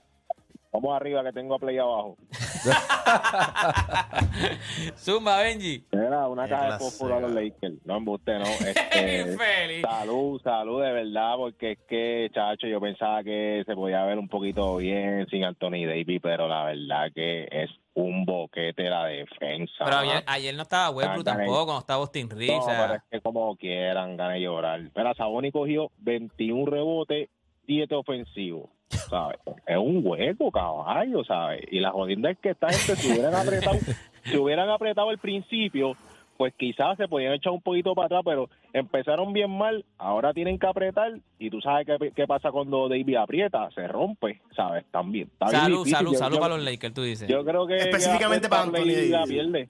Vamos 0.72 0.96
arriba, 0.96 1.24
que 1.24 1.34
tengo 1.34 1.56
a 1.56 1.60
play 1.60 1.80
abajo. 1.80 2.16
Zumba, 4.96 5.42
Benji. 5.42 5.84
Mira, 5.92 6.28
una 6.28 6.44
Qué 6.44 6.50
caja 6.52 6.74
de 6.74 6.80
fósforo 6.80 7.16
a 7.16 7.20
los. 7.22 7.32
Lakers. 7.32 7.84
No, 7.86 7.98
embuste, 7.98 8.38
no. 8.38 8.46
Este, 8.70 9.82
salud, 9.82 10.40
salud, 10.44 10.84
de 10.84 10.92
verdad, 10.92 11.36
porque 11.38 11.72
es 11.72 11.80
que, 11.88 12.30
chacho, 12.34 12.68
yo 12.68 12.80
pensaba 12.80 13.24
que 13.24 13.64
se 13.66 13.74
podía 13.74 14.04
ver 14.04 14.20
un 14.20 14.28
poquito 14.28 14.78
bien 14.78 15.26
sin 15.30 15.44
Anthony 15.44 15.86
Davis, 15.88 16.20
pero 16.22 16.48
la 16.48 16.66
verdad 16.66 17.12
que 17.14 17.48
es 17.52 17.70
un 17.96 18.26
boquete 18.26 18.84
la 18.90 19.06
defensa. 19.06 19.84
Pero 19.84 19.98
ayer, 19.98 20.24
ayer 20.28 20.56
no 20.56 20.62
estaba 20.64 20.92
Westbrook 20.92 21.26
Gané. 21.26 21.46
tampoco, 21.46 21.74
no 21.74 21.80
estaba 21.80 22.00
Austin 22.02 22.30
Reeves. 22.30 22.58
No, 22.58 22.62
o 22.62 22.66
sea, 22.66 22.82
pero 22.82 22.94
es 22.96 23.02
que 23.10 23.22
como 23.22 23.56
quieran, 23.58 24.18
gane 24.18 24.40
llorar. 24.40 24.82
Mira, 24.96 25.14
Saboni 25.16 25.52
cogió 25.52 25.90
21 25.98 26.66
rebotes, 26.70 27.30
7 27.66 27.96
ofensivos. 27.96 28.70
¿Sabes? 29.10 29.40
Es 29.66 29.78
un 29.78 30.02
hueco, 30.06 30.52
caballo, 30.52 31.24
¿sabes? 31.24 31.62
Y 31.72 31.80
la 31.80 31.92
jodienda 31.92 32.30
es 32.32 32.38
que 32.40 32.50
esta 32.52 32.70
gente 32.70 32.96
si 32.96 33.12
hubieran 33.12 33.34
apretado, 33.36 33.78
si 34.24 34.38
hubieran 34.38 34.70
apretado 34.70 35.10
al 35.10 35.18
principio, 35.18 35.96
pues 36.38 36.54
quizás 36.56 36.96
se 36.98 37.08
podían 37.08 37.34
echar 37.34 37.52
un 37.52 37.62
poquito 37.62 37.94
para 37.96 38.06
atrás, 38.06 38.22
pero 38.24 38.50
empezaron 38.72 39.34
bien 39.34 39.50
mal, 39.52 39.84
ahora 39.98 40.34
tienen 40.34 40.58
que 40.58 40.68
apretar 40.68 41.12
y 41.38 41.50
tú 41.50 41.60
sabes 41.60 41.86
qué, 41.86 42.12
qué 42.16 42.28
pasa 42.28 42.52
cuando 42.52 42.88
David 42.88 43.16
aprieta, 43.16 43.70
se 43.72 43.88
rompe, 43.88 44.40
¿sabes? 44.56 44.86
También. 44.92 45.28
Está 45.34 45.48
bien 45.50 45.62
salud, 45.62 45.78
difícil. 45.80 45.96
salud, 45.98 46.12
Yo- 46.14 46.18
salud 46.20 46.36
yo- 46.36 46.42
para 46.42 46.56
los 46.56 46.64
Lakers, 46.64 46.94
tú 46.94 47.02
dices. 47.04 47.28
Yo 47.28 47.44
creo 47.44 47.68
que 47.68 47.76
Específicamente 47.78 48.48
para 48.48 48.62
Anthony 48.64 48.86
Davis. 49.12 49.28
pierde. 49.28 49.70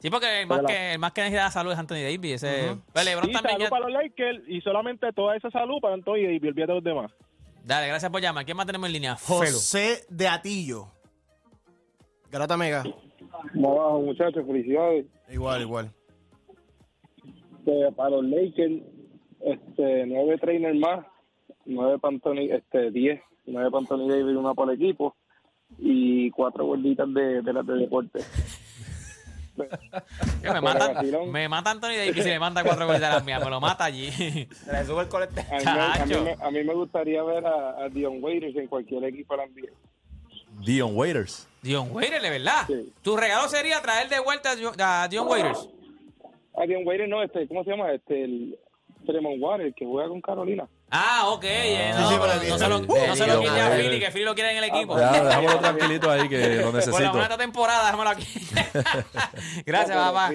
Sí, 0.00 0.10
porque 0.10 0.40
el 0.42 0.48
más, 0.48 0.62
la- 0.64 0.68
que, 0.68 0.92
el 0.94 0.98
más 0.98 1.12
que 1.12 1.20
necesita 1.22 1.50
salud 1.52 1.72
es 1.72 1.78
Anthony 1.78 2.02
Davis. 2.02 2.42
Ese. 2.42 2.76
Pues 2.92 3.04
LeBron 3.04 3.26
Sí, 3.26 3.32
también 3.32 3.52
salud 3.54 3.64
ya- 3.64 3.70
para 3.70 3.84
los 3.88 3.92
Lakers 3.92 4.42
y 4.48 4.60
solamente 4.60 5.12
toda 5.12 5.36
esa 5.36 5.48
salud 5.50 5.80
para 5.80 5.94
Anthony 5.94 6.24
Davis, 6.24 6.42
olvídate 6.42 6.72
de 6.72 6.74
los 6.74 6.84
demás. 6.84 7.12
Dale, 7.64 7.88
gracias 7.88 8.10
por 8.10 8.20
llamar. 8.20 8.44
¿Quién 8.44 8.56
más 8.56 8.66
tenemos 8.66 8.88
en 8.88 8.92
línea? 8.92 9.16
Felo. 9.16 9.38
José 9.38 10.04
de 10.08 10.28
Atillo. 10.28 10.86
Garata 12.30 12.56
Mega. 12.56 12.82
Abajo, 13.54 14.00
muchachos, 14.00 14.44
felicidades. 14.46 15.06
Igual, 15.30 15.62
igual. 15.62 15.92
Este, 17.58 17.92
para 17.92 18.10
los 18.10 18.24
Lakers, 18.24 18.82
este, 19.40 20.06
nueve 20.06 20.38
trainers 20.38 20.76
más, 20.78 21.06
nueve 21.64 21.98
para 22.00 22.14
Anthony, 22.14 22.50
este, 22.50 22.90
diez, 22.90 23.20
nueve 23.46 23.70
para 23.70 23.80
Anthony 23.80 24.08
Davis, 24.08 24.36
una 24.36 24.54
por 24.54 24.72
equipo, 24.72 25.14
y 25.78 26.30
cuatro 26.32 26.66
gorditas 26.66 27.12
de, 27.14 27.42
de 27.42 27.52
las 27.52 27.66
de 27.66 27.74
deporte. 27.74 28.18
Me, 29.56 30.60
mata, 30.60 31.02
me 31.02 31.48
mata 31.48 31.70
Anthony 31.72 31.88
Davis 31.96 32.24
y 32.26 32.28
le 32.30 32.38
manda 32.38 32.62
cuatro 32.64 32.86
goles 32.86 33.00
de 33.00 33.08
las 33.08 33.24
mías. 33.24 33.42
Me 33.44 33.50
lo 33.50 33.60
mata 33.60 33.84
allí. 33.84 34.10
Se 34.10 34.72
le 34.72 34.84
sube 34.84 35.02
el 35.02 35.08
colesterol. 35.08 35.46
A 35.50 35.58
mí, 35.58 35.64
me- 35.64 35.70
a, 35.70 35.88
mí 36.06 36.10
Chacho. 36.12 36.24
me, 36.24 36.32
a 36.46 36.50
mí 36.50 36.64
me 36.64 36.74
gustaría 36.74 37.22
ver 37.22 37.46
a, 37.46 37.84
a 37.84 37.88
Dion 37.88 38.22
Waiters 38.22 38.56
en 38.56 38.66
cualquier 38.66 39.04
equipo 39.04 39.36
de 39.36 39.42
la 39.42 39.46
NBA. 39.48 40.64
Dion 40.64 40.96
Waiters. 40.96 41.48
Dion 41.62 41.88
Waiters, 41.92 42.22
de 42.22 42.30
verdad. 42.30 42.62
Sí. 42.66 42.92
Tu 43.02 43.16
regalo 43.16 43.48
sería 43.48 43.80
traer 43.82 44.08
de 44.08 44.20
vuelta 44.20 44.50
a 44.52 45.08
Dion- 45.08 45.26
Waiters. 45.28 45.68
A 46.56 46.66
Dion 46.66 46.86
Waiters 46.86 47.08
no, 47.08 47.22
este, 47.22 47.46
¿cómo 47.48 47.64
se 47.64 47.70
llama? 47.70 47.92
Este, 47.92 48.24
el 48.24 48.58
Tremont 49.06 49.36
Water, 49.40 49.66
el 49.66 49.74
que 49.74 49.84
juega 49.86 50.08
con 50.08 50.20
Carolina. 50.20 50.68
Ah, 50.94 51.24
ok. 51.28 51.44
eh, 51.44 51.90
Ah. 51.94 51.98
no, 52.00 52.08
Sí, 52.08 52.14
sí, 52.14 52.20
pero 52.20 52.32
pero- 52.38 52.48
no 52.50 52.58
se 52.58 52.68
lo, 52.68 52.76
Uh, 52.80 53.06
no 53.06 53.16
se 53.16 53.26
lo 53.26 53.32
Dion 53.40 53.40
quite 53.54 53.60
a. 53.62 53.70
Philly, 53.70 53.98
que 54.00 54.10
Philly 54.10 54.24
lo 54.26 54.34
quiere 54.34 54.50
en 54.50 54.56
el 54.58 54.64
equipo. 54.64 54.94
Deja- 54.96 55.24
Dejámoslo 55.24 55.58
tranquilito 55.60 56.10
ahí 56.10 56.28
que 56.28 56.48
lo 56.56 56.64
Por 56.64 56.72
la 56.74 56.78
necesito. 56.80 57.12
buena 57.12 57.36
temporada, 57.38 57.84
déjamelo 57.86 58.10
aquí. 58.10 58.26
Gracias, 59.66 59.96
papá. 59.96 60.30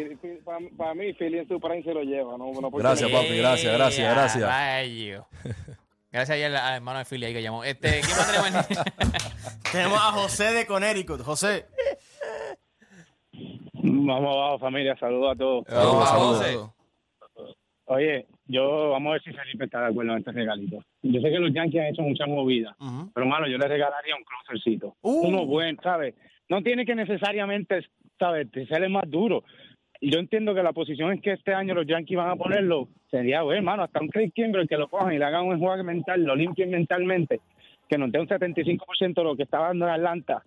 Para, 0.78 0.94
mí, 0.96 1.14
Philly 1.14 1.40
en 1.40 1.48
su 1.48 1.60
prime 1.60 1.84
se 1.84 1.94
lo 1.94 2.02
lleva. 2.02 2.38
No, 2.40 2.52
no 2.60 2.72
Gracias, 2.72 3.10
papi, 3.12 3.38
gracias, 3.38 3.72
gracias, 3.74 4.08
Eh, 4.08 4.12
gracias. 4.14 4.50
rayo. 4.50 5.28
Gracias 6.12 6.42
al, 6.44 6.56
al 6.56 6.76
hermano 6.76 7.00
de 7.00 7.06
Philly 7.06 7.26
ahí 7.28 7.34
que 7.34 7.44
llamó. 7.44 7.64
Este, 7.64 8.00
¿Quién 8.02 8.18
más 8.18 8.32
tenemos? 8.32 8.68
Tenemos 9.72 10.00
a 10.00 10.12
José 10.14 10.54
de 10.54 10.66
Connecticut. 10.66 11.22
José. 11.22 11.68
Vamos 13.74 14.36
abajo, 14.36 14.58
familia. 14.60 14.96
Saludos 15.00 15.36
a 15.36 15.38
todos. 15.38 15.66
Saludos, 15.68 16.10
Saludos, 16.10 16.40
saludos. 16.44 16.70
Oye, 17.89 18.25
yo 18.48 18.89
vamos 18.89 19.10
a 19.10 19.13
ver 19.13 19.22
si 19.24 19.32
Felipe 19.32 19.63
está 19.65 19.79
de 19.82 19.88
acuerdo 19.88 20.12
en 20.12 20.17
este 20.20 20.34
regalito. 20.34 20.84
Yo 21.01 21.22
sé 21.22 21.29
que 21.29 21.39
los 21.39 21.53
Yankees 21.53 21.82
han 21.82 21.88
hecho 21.88 22.01
muchas 22.01 22.27
movidas, 22.27 22.75
pero 23.13 23.25
mano, 23.25 23.48
yo 23.48 23.58
le 23.58 23.67
regalaría 23.67 24.15
un 24.15 24.24
closercito. 24.24 24.96
Uh. 25.01 25.27
Uno 25.27 25.46
buen, 25.46 25.77
¿sabes? 25.82 26.13
No 26.50 26.62
tiene 26.62 26.86
que 26.86 26.96
necesariamente, 26.96 27.86
¿sabes? 28.20 28.48
Ser 28.51 28.84
el 28.84 28.89
más 28.89 29.10
duro. 29.10 29.44
Yo 30.01 30.20
entiendo 30.20 30.53
que 30.53 30.63
la 30.63 30.74
posición 30.74 31.13
en 31.13 31.22
que 31.22 31.32
este 31.32 31.53
año 31.53 31.74
los 31.74 31.88
Yankees 31.88 32.17
van 32.17 32.29
a 32.29 32.36
ponerlo 32.36 32.89
sería, 33.10 33.41
bueno, 33.41 33.60
hermano, 33.60 33.84
hasta 33.84 34.01
un 34.01 34.10
Craig 34.10 34.32
Kimbrell 34.34 34.67
que 34.67 34.77
lo 34.77 34.89
cojan 34.89 35.13
y 35.13 35.17
le 35.17 35.25
hagan 35.25 35.46
un 35.46 35.58
juego 35.58 35.82
mental, 35.84 36.24
lo 36.24 36.36
limpien 36.36 36.70
mentalmente, 36.70 37.39
que 37.88 37.98
nos 37.98 38.12
dé 38.12 38.20
un 38.20 38.27
75% 38.27 39.13
de 39.13 39.24
lo 39.24 39.38
que 39.38 39.44
estaba 39.44 39.67
dando 39.67 39.86
en 39.88 39.94
Atlanta. 39.94 40.44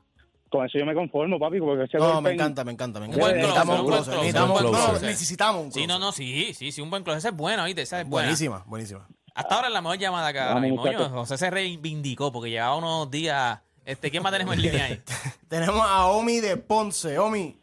Con 0.50 0.66
eso 0.66 0.78
yo 0.78 0.84
me 0.86 0.94
conformo, 0.94 1.38
papi, 1.38 1.60
porque 1.60 1.84
ese 1.84 1.96
No, 1.98 2.20
me 2.20 2.32
encanta, 2.32 2.64
me 2.64 2.72
encanta, 2.72 2.98
me 3.00 3.06
encanta. 3.06 3.24
buen 3.24 3.36
Necesitamos 3.36 3.82
closer, 3.86 4.14
un 4.14 4.20
un 4.20 4.22
buen 4.24 4.24
closer. 4.24 4.24
closer, 4.24 4.28
Necesitamos, 4.28 4.50
un 4.50 4.52
buen 4.52 4.64
no, 4.64 4.88
closer. 4.88 5.08
necesitamos 5.08 5.64
un 5.64 5.72
Sí, 5.72 5.86
no, 5.86 5.98
no, 5.98 6.12
sí, 6.12 6.54
sí, 6.54 6.72
sí, 6.72 6.80
un 6.80 6.90
buen 6.90 7.02
closer. 7.04 7.18
Esa 7.18 7.28
es 7.28 7.36
buena, 7.36 7.64
¿viste? 7.64 7.82
Esa 7.82 8.00
es 8.00 8.08
buena. 8.08 8.26
Buenísima, 8.26 8.64
buenísima. 8.66 9.06
Hasta 9.34 9.54
ahora 9.54 9.68
es 9.68 9.72
la 9.74 9.80
mejor 9.80 9.98
llamada 9.98 10.26
acá. 10.28 10.48
ahora 10.52 10.54
Vamos, 10.68 10.84
mismo. 10.84 11.08
José 11.10 11.38
se 11.38 11.50
reivindicó 11.50 12.32
porque 12.32 12.50
llevaba 12.50 12.76
unos 12.76 13.10
días. 13.10 13.60
Este, 13.84 14.10
¿Quién 14.10 14.22
más 14.22 14.32
tenemos 14.32 14.54
en 14.56 14.62
línea 14.62 14.84
ahí? 14.86 15.00
Tenemos 15.48 15.80
a 15.88 16.06
Omi 16.08 16.40
de 16.40 16.56
Ponce. 16.56 17.18
Omi. 17.18 17.56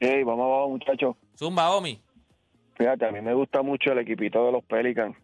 Hey, 0.00 0.22
vamos 0.24 0.44
abajo, 0.44 0.68
muchachos. 0.70 1.16
Zumba, 1.38 1.70
Omi. 1.70 2.00
Fíjate, 2.76 3.06
a 3.06 3.10
mí 3.12 3.20
me 3.20 3.32
gusta 3.34 3.62
mucho 3.62 3.92
el 3.92 3.98
equipito 3.98 4.44
de 4.46 4.52
los 4.52 4.64
Pelicans. 4.64 5.16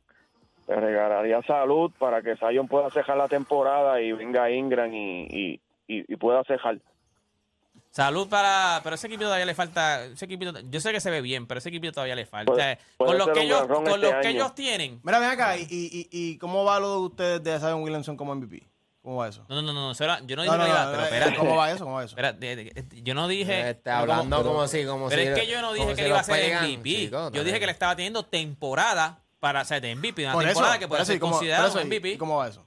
Le 0.66 0.76
regalaría 0.76 1.42
salud 1.42 1.92
para 1.98 2.22
que 2.22 2.36
Zion 2.36 2.66
pueda 2.66 2.88
cejar 2.90 3.16
la 3.18 3.28
temporada 3.28 4.00
y 4.00 4.12
venga 4.12 4.50
Ingram 4.50 4.92
y, 4.92 5.24
y, 5.30 5.60
y, 5.86 6.12
y 6.12 6.16
pueda 6.16 6.42
cejar. 6.44 6.78
Salud 7.90 8.28
para. 8.28 8.80
Pero 8.82 8.96
ese 8.96 9.06
equipo 9.06 9.22
todavía 9.24 9.46
le 9.46 9.54
falta. 9.54 10.04
Ese 10.04 10.24
equipito, 10.24 10.52
yo 10.68 10.80
sé 10.80 10.90
que 10.92 11.00
se 11.00 11.10
ve 11.10 11.20
bien, 11.20 11.46
pero 11.46 11.58
ese 11.58 11.68
equipo 11.68 11.90
todavía 11.92 12.16
le 12.16 12.26
falta. 12.26 12.52
Puede- 12.52 12.78
puede 12.96 13.08
con 13.10 13.18
los 13.18 13.24
ser 13.26 13.34
que 13.34 13.40
ellos, 13.42 13.66
con 13.68 13.86
este 13.86 13.98
los 13.98 14.14
que 14.20 14.28
ellos 14.30 14.54
tienen. 14.54 15.00
Mira, 15.04 15.18
ven 15.20 15.30
acá. 15.30 15.56
¿Y, 15.56 15.62
y, 15.70 16.08
y 16.10 16.38
cómo 16.38 16.64
va 16.64 16.80
lo 16.80 16.90
de 16.92 16.98
ustedes 17.06 17.44
de 17.44 17.58
Zion 17.60 17.82
Williamson 17.82 18.16
como 18.16 18.34
MVP? 18.34 18.66
¿Cómo 19.00 19.16
va 19.16 19.28
eso? 19.28 19.44
No, 19.48 19.56
no, 19.56 19.62
no, 19.62 19.72
no, 19.74 19.90
eso 19.92 20.02
era- 20.02 20.18
yo 20.24 20.34
no 20.34 20.42
dije 20.42 20.56
No, 20.56 20.66
no, 20.66 20.66
no, 20.66 20.90
pero 20.90 21.02
eh, 21.02 21.04
espérate. 21.04 21.36
¿Cómo 21.36 21.56
va 21.56 21.70
eso? 21.70 21.84
¿Cómo 21.84 21.96
va 21.96 22.04
eso? 22.04 22.10
Espera, 22.12 22.32
de- 22.32 22.56
de- 22.56 22.64
de- 22.82 23.02
yo 23.02 23.14
no 23.14 23.28
dije. 23.28 23.70
Este, 23.70 23.90
hablando 23.90 24.42
como 24.42 24.66
si, 24.66 24.84
como 24.86 25.08
pero 25.08 25.22
si. 25.22 25.28
es 25.28 25.38
que 25.38 25.46
yo 25.46 25.60
no 25.60 25.72
dije 25.72 25.84
como 25.84 25.94
que 25.96 26.02
si 26.02 26.08
iba 26.08 26.18
a 26.20 26.24
ser 26.24 26.54
MVP. 26.78 27.10
¿cómo 27.10 27.30
yo 27.30 27.44
dije 27.44 27.60
que 27.60 27.66
le 27.66 27.72
estaba 27.72 27.94
teniendo 27.94 28.24
temporada 28.24 29.20
para 29.38 29.62
ser 29.64 29.82
de 29.82 29.94
MVP. 29.94 30.24
Una 30.24 30.32
Por 30.32 30.42
eso, 30.44 30.52
temporada 30.54 30.78
que 30.78 30.88
puede 30.88 31.04
ser 31.04 31.16
¿y 31.16 31.18
cómo, 31.20 31.32
considerado 31.34 31.68
eso, 31.68 31.78
un 31.78 31.84
MVP. 31.86 32.12
¿y 32.12 32.16
cómo 32.16 32.38
va 32.38 32.48
eso? 32.48 32.66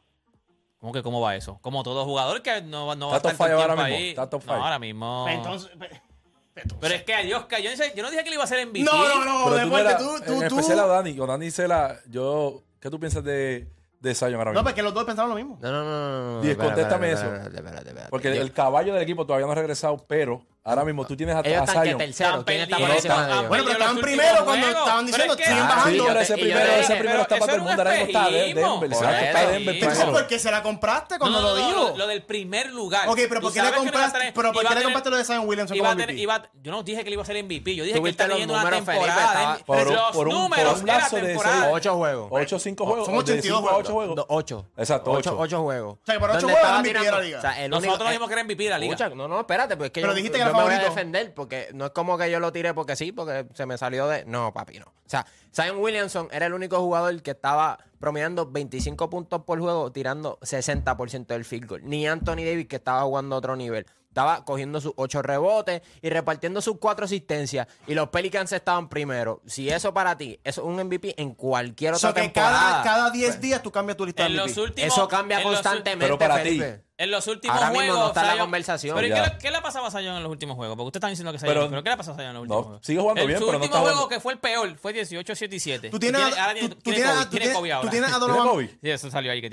¿Cómo 0.80 0.94
que 0.94 1.02
cómo 1.04 1.20
va 1.22 1.36
eso? 1.36 1.58
Como 1.62 1.82
todo 1.84 2.06
jugador 2.06 2.42
que 2.42 2.62
no, 2.62 2.86
va- 2.88 2.96
no 2.96 3.08
va 3.08 3.14
a 3.16 3.18
estar 3.18 3.36
todo 3.36 3.60
ahora 3.62 3.76
mismo, 3.76 3.84
ahí. 3.84 4.10
está 4.10 4.30
top 4.30 4.44
No, 4.46 4.54
five. 4.54 4.64
ahora 4.64 4.80
mismo. 4.80 5.26
Entonces, 5.30 5.72
entonces- 5.74 6.78
Pero 6.80 6.94
es 6.96 7.04
que 7.04 7.14
adiós, 7.16 7.46
que 7.46 7.62
yo, 7.64 7.70
no 7.70 7.76
dije- 7.76 7.94
yo 7.96 8.04
no 8.04 8.12
dije 8.12 8.24
que 8.24 8.30
le 8.30 8.36
iba 8.36 8.44
a 8.44 8.48
ser 8.48 8.60
MVP. 8.68 8.84
No, 8.86 8.92
no, 9.26 9.26
no, 9.26 9.70
Pero 9.72 9.98
tú, 9.98 10.04
tú, 10.20 10.24
tú, 10.26 10.34
en 10.42 10.44
especial 10.44 10.80
a 10.80 10.86
Dani, 10.88 11.16
con 11.16 11.28
Dani 11.28 11.52
Cela, 11.52 12.00
yo, 12.10 12.64
¿qué 12.80 12.90
tú 12.90 13.00
piensas 13.00 13.24
de, 13.24 13.68
de 14.00 14.16
Zion 14.16 14.36
ahora 14.36 14.46
No, 14.46 14.60
mismo? 14.60 14.64
porque 14.66 14.82
los 14.84 14.94
dos 14.94 15.04
pensaron 15.06 15.30
lo 15.32 15.36
mismo. 15.36 15.58
No, 15.62 15.72
no, 15.72 15.84
no, 15.84 16.10
no, 16.22 16.32
no. 16.36 16.42
Diez, 16.42 16.56
contéstame 16.58 17.12
eso. 17.12 17.26
espérate, 17.26 17.56
espérate, 17.58 17.88
espérate. 17.90 18.10
Porque 18.12 18.36
Yo- 18.36 18.42
el 18.42 18.54
caballo 18.54 18.94
del 18.94 19.02
equipo 19.04 19.26
todavía 19.26 19.46
no 19.48 19.52
ha 19.52 19.56
regresado, 19.56 19.98
pero 20.08 20.44
ahora 20.68 20.86
mismo 20.86 21.06
tú 21.06 21.16
tienes 21.16 21.36
a, 21.36 21.40
Ellos 21.40 21.62
a 21.62 21.64
están 21.64 21.84
que 21.84 21.88
Zion. 21.90 21.98
tercero. 21.98 22.46
¿Quién 22.46 22.62
está 22.62 22.78
por 22.78 22.88
perdiendo, 22.88 22.96
encima 22.96 23.16
de 23.16 23.22
han 23.34 23.38
ellos? 23.40 23.50
Bueno, 23.50 23.64
pero 23.64 23.74
estaban 23.78 23.98
primero 24.02 24.46
cuando 24.46 24.68
estaban 24.68 25.06
diciendo, 25.06 25.34
siguen 25.36 25.68
bajando. 25.68 26.06
pero 26.08 26.20
ese 26.20 26.34
primero, 26.34 26.70
ese 26.72 26.96
primero 26.96 27.22
está 27.22 27.36
para 27.38 27.46
todo 27.46 27.56
el 27.56 27.62
mundo. 27.62 27.82
Ahora 27.82 27.92
mismo 27.92 28.06
está. 28.08 28.30
Denver. 28.30 29.76
Eso 29.76 29.88
primero. 29.90 30.12
porque 30.14 30.40
se 30.40 30.52
la 30.52 30.64
compraste 30.64 31.20
cuando 31.20 31.42
lo 31.42 31.50
no, 31.50 31.56
dijo. 31.56 31.94
Lo, 31.98 32.08
del 32.08 32.24
primer 32.24 32.72
lugar. 32.72 33.08
Ok, 33.10 33.20
pero 33.30 33.42
¿por 33.42 33.54
qué 33.54 33.62
le 33.62 33.72
compraste, 33.72 34.18
tener- 34.20 34.34
pero 34.34 34.52
¿por 34.52 34.62
iba 34.62 34.62
qué 34.62 34.68
a 34.68 34.70
le 34.70 34.76
tener- 34.76 34.84
compraste 34.84 35.10
lo 35.10 35.18
de 35.18 35.24
Zion 35.26 35.48
Williamson 35.48 35.78
como 35.78 35.92
MVP? 35.92 36.28
yo 36.62 36.72
no 36.72 36.84
dije 36.84 37.04
que 37.04 37.10
le 37.10 37.14
iba 37.14 37.24
a 37.24 37.26
ser 37.26 37.44
MVP. 37.44 37.76
Yo 37.76 37.84
dije 37.84 38.02
que 38.02 38.10
está 38.10 38.28
teniendo 38.28 38.54
una 38.54 38.70
temporada. 38.70 39.54
los 39.54 39.62
por 39.64 39.88
un- 39.88 39.98
por 40.14 40.28
números 40.28 40.80
de 40.84 40.86
la 40.92 41.10
temporada. 41.10 41.70
Ocho 41.72 41.96
juegos. 41.96 42.28
8 42.32 42.56
o 42.56 42.60
5 42.60 42.86
juegos. 42.86 43.06
Son 43.06 43.14
de 43.16 43.20
82 43.22 43.58
cinco 43.60 43.70
a 43.70 43.78
8 43.78 43.94
juegos. 43.94 44.16
Do- 44.16 44.26
Ocho. 44.30 44.66
Exacto, 44.78 45.12
Ocho, 45.12 45.32
8. 45.32 45.40
ocho 45.42 45.64
juegos. 45.64 45.94
O 45.96 46.00
sea, 46.06 46.16
que 46.16 46.20
por 46.20 46.30
ocho 46.32 46.40
juegos 46.42 46.56
estaba 46.58 46.80
era 46.80 46.80
MVP 46.82 46.88
de 46.88 46.94
la 46.94 47.00
tirando- 47.02 47.22
liga. 47.24 47.38
O 47.38 47.42
sea, 47.42 47.64
el 47.64 47.72
Nosotros 47.72 48.10
dijimos 48.10 48.28
que 48.28 48.34
era 48.34 48.42
MVP 48.44 48.64
de 48.64 48.70
la 48.70 48.78
liga. 48.80 48.94
Escucha, 48.96 49.16
no, 49.16 49.28
no, 49.28 49.40
espérate, 49.40 49.78
pues 49.78 49.88
es 49.88 49.92
que 49.94 50.02
Pero 50.02 50.14
dijiste 50.14 50.38
que 50.38 50.42
era 50.44 50.52
me 50.58 50.64
voy 50.64 50.74
a 50.74 50.84
defender 50.84 51.34
porque 51.34 51.70
no 51.74 51.86
es 51.86 51.92
como 51.92 52.18
que 52.18 52.30
yo 52.30 52.40
lo 52.40 52.52
tiré 52.52 52.74
porque 52.74 52.96
sí, 52.96 53.12
porque 53.12 53.48
se 53.54 53.66
me 53.66 53.78
salió 53.78 54.08
de... 54.08 54.26
No, 54.26 54.54
papi, 54.54 54.80
no. 54.80 54.86
O 54.86 55.10
sea, 55.10 55.26
Zion 55.56 55.78
Williamson 55.78 56.28
era 56.32 56.48
el 56.48 56.54
único 56.54 56.80
jugador 56.80 57.22
que 57.22 57.32
estaba 57.32 57.78
promediando 58.00 58.50
25 58.50 59.10
puntos 59.10 59.44
por 59.44 59.60
juego, 59.60 59.92
tirando 59.92 60.38
60% 60.42 61.28
del 61.28 61.46
field 61.46 61.68
goal. 61.68 61.82
Ni 61.86 62.08
Anthony 62.08 62.44
Davis, 62.46 62.68
que 62.68 62.76
estaba 62.76 63.04
jugando 63.04 63.36
a 63.36 63.38
otro 63.40 63.56
nivel. 63.56 63.86
Estaba 64.18 64.44
cogiendo 64.46 64.82
sus 64.82 64.94
8 64.96 65.22
rebotes 65.22 65.84
y 66.02 66.10
repartiendo 66.10 66.60
sus 66.60 66.80
4 66.80 67.06
asistencias. 67.06 67.68
Y 67.86 67.94
los 67.94 68.10
Pelicans 68.10 68.52
estaban 68.52 68.90
primero. 68.90 69.44
Si 69.46 69.70
eso 69.70 69.94
para 69.94 70.18
ti, 70.18 70.40
eso 70.44 70.62
es 70.62 70.68
un 70.68 70.76
MVP 70.84 71.14
en 71.22 71.36
cualquier 71.36 71.94
O 71.94 71.98
otra 71.98 72.10
sea, 72.10 72.16
que 72.16 72.22
temporada. 72.30 72.60
cada, 72.60 72.84
cada 72.84 73.12
10 73.12 73.40
días 73.40 73.62
tú 73.62 73.72
cambias 73.72 73.96
tu 73.96 74.08
lista 74.08 74.24
de 74.24 74.30
En 74.30 74.38
los 74.38 74.48
MVP. 74.48 74.62
últimos. 74.62 74.92
Eso 74.94 75.08
cambia 75.08 75.38
en 75.38 75.44
los- 75.44 75.54
constantemente, 75.54 76.06
Pero 76.06 76.18
para 76.18 76.38
ti. 76.42 76.50
Felipe. 76.50 76.84
En 76.98 77.12
los 77.12 77.28
últimos 77.28 77.56
Ahora 77.56 77.70
mismo 77.70 77.86
juegos. 77.86 78.00
no 78.00 78.08
está 78.08 78.24
la 78.36 78.42
conversación. 78.42 78.96
Pero 78.96 79.06
¿y 79.06 79.10
Ya. 79.12 79.24
¿qué, 79.24 79.30
le- 79.30 79.38
qué 79.38 79.52
le 79.52 79.58
ha 79.58 79.62
pasado 79.62 79.86
a 79.86 79.92
Zion 79.92 80.16
en 80.18 80.24
los 80.24 80.32
últimos 80.32 80.56
juegos? 80.56 80.76
Porque 80.76 80.88
usted 80.88 80.98
está 80.98 81.10
diciendo 81.10 81.32
que 81.32 81.38
Zion. 81.38 81.54
Pero- 81.54 81.70
Pero, 81.70 81.84
¿qué 81.84 81.90
le 81.90 81.94
ha 81.94 81.98
pasado 81.98 82.16
a 82.16 82.18
Zion 82.18 82.28
en 82.30 82.34
los 82.34 82.42
últimos 82.42 82.58
No, 82.58 82.64
juegos? 82.70 82.86
sigue 82.88 83.00
jugando 83.00 83.22
el, 83.22 83.28
bien, 83.28 83.40
su 83.40 83.46
pero 83.46 83.60
no 83.60 83.64
último 83.64 83.76
está 83.76 83.80
juego 83.84 83.96
jugando- 83.98 84.10
que 84.16 84.20
fue 84.20 84.34
el 84.34 84.40
peor 84.40 84.78
fue 84.78 84.94
18, 84.94 85.36
7 85.36 85.56
y 85.56 85.60
7. 85.60 85.90
Tú 85.92 86.00
tienes, 86.00 86.20
ahora 86.24 86.48
tú, 86.54 86.54
tiene, 86.60 86.70
tú 86.70 86.82
tiene 86.82 86.98
tienes, 86.98 87.14
tú 87.26 87.30
tiene 87.30 87.46
tienes- 87.46 87.56
ahora. 87.56 87.82
tú 87.82 87.82
que 87.82 87.88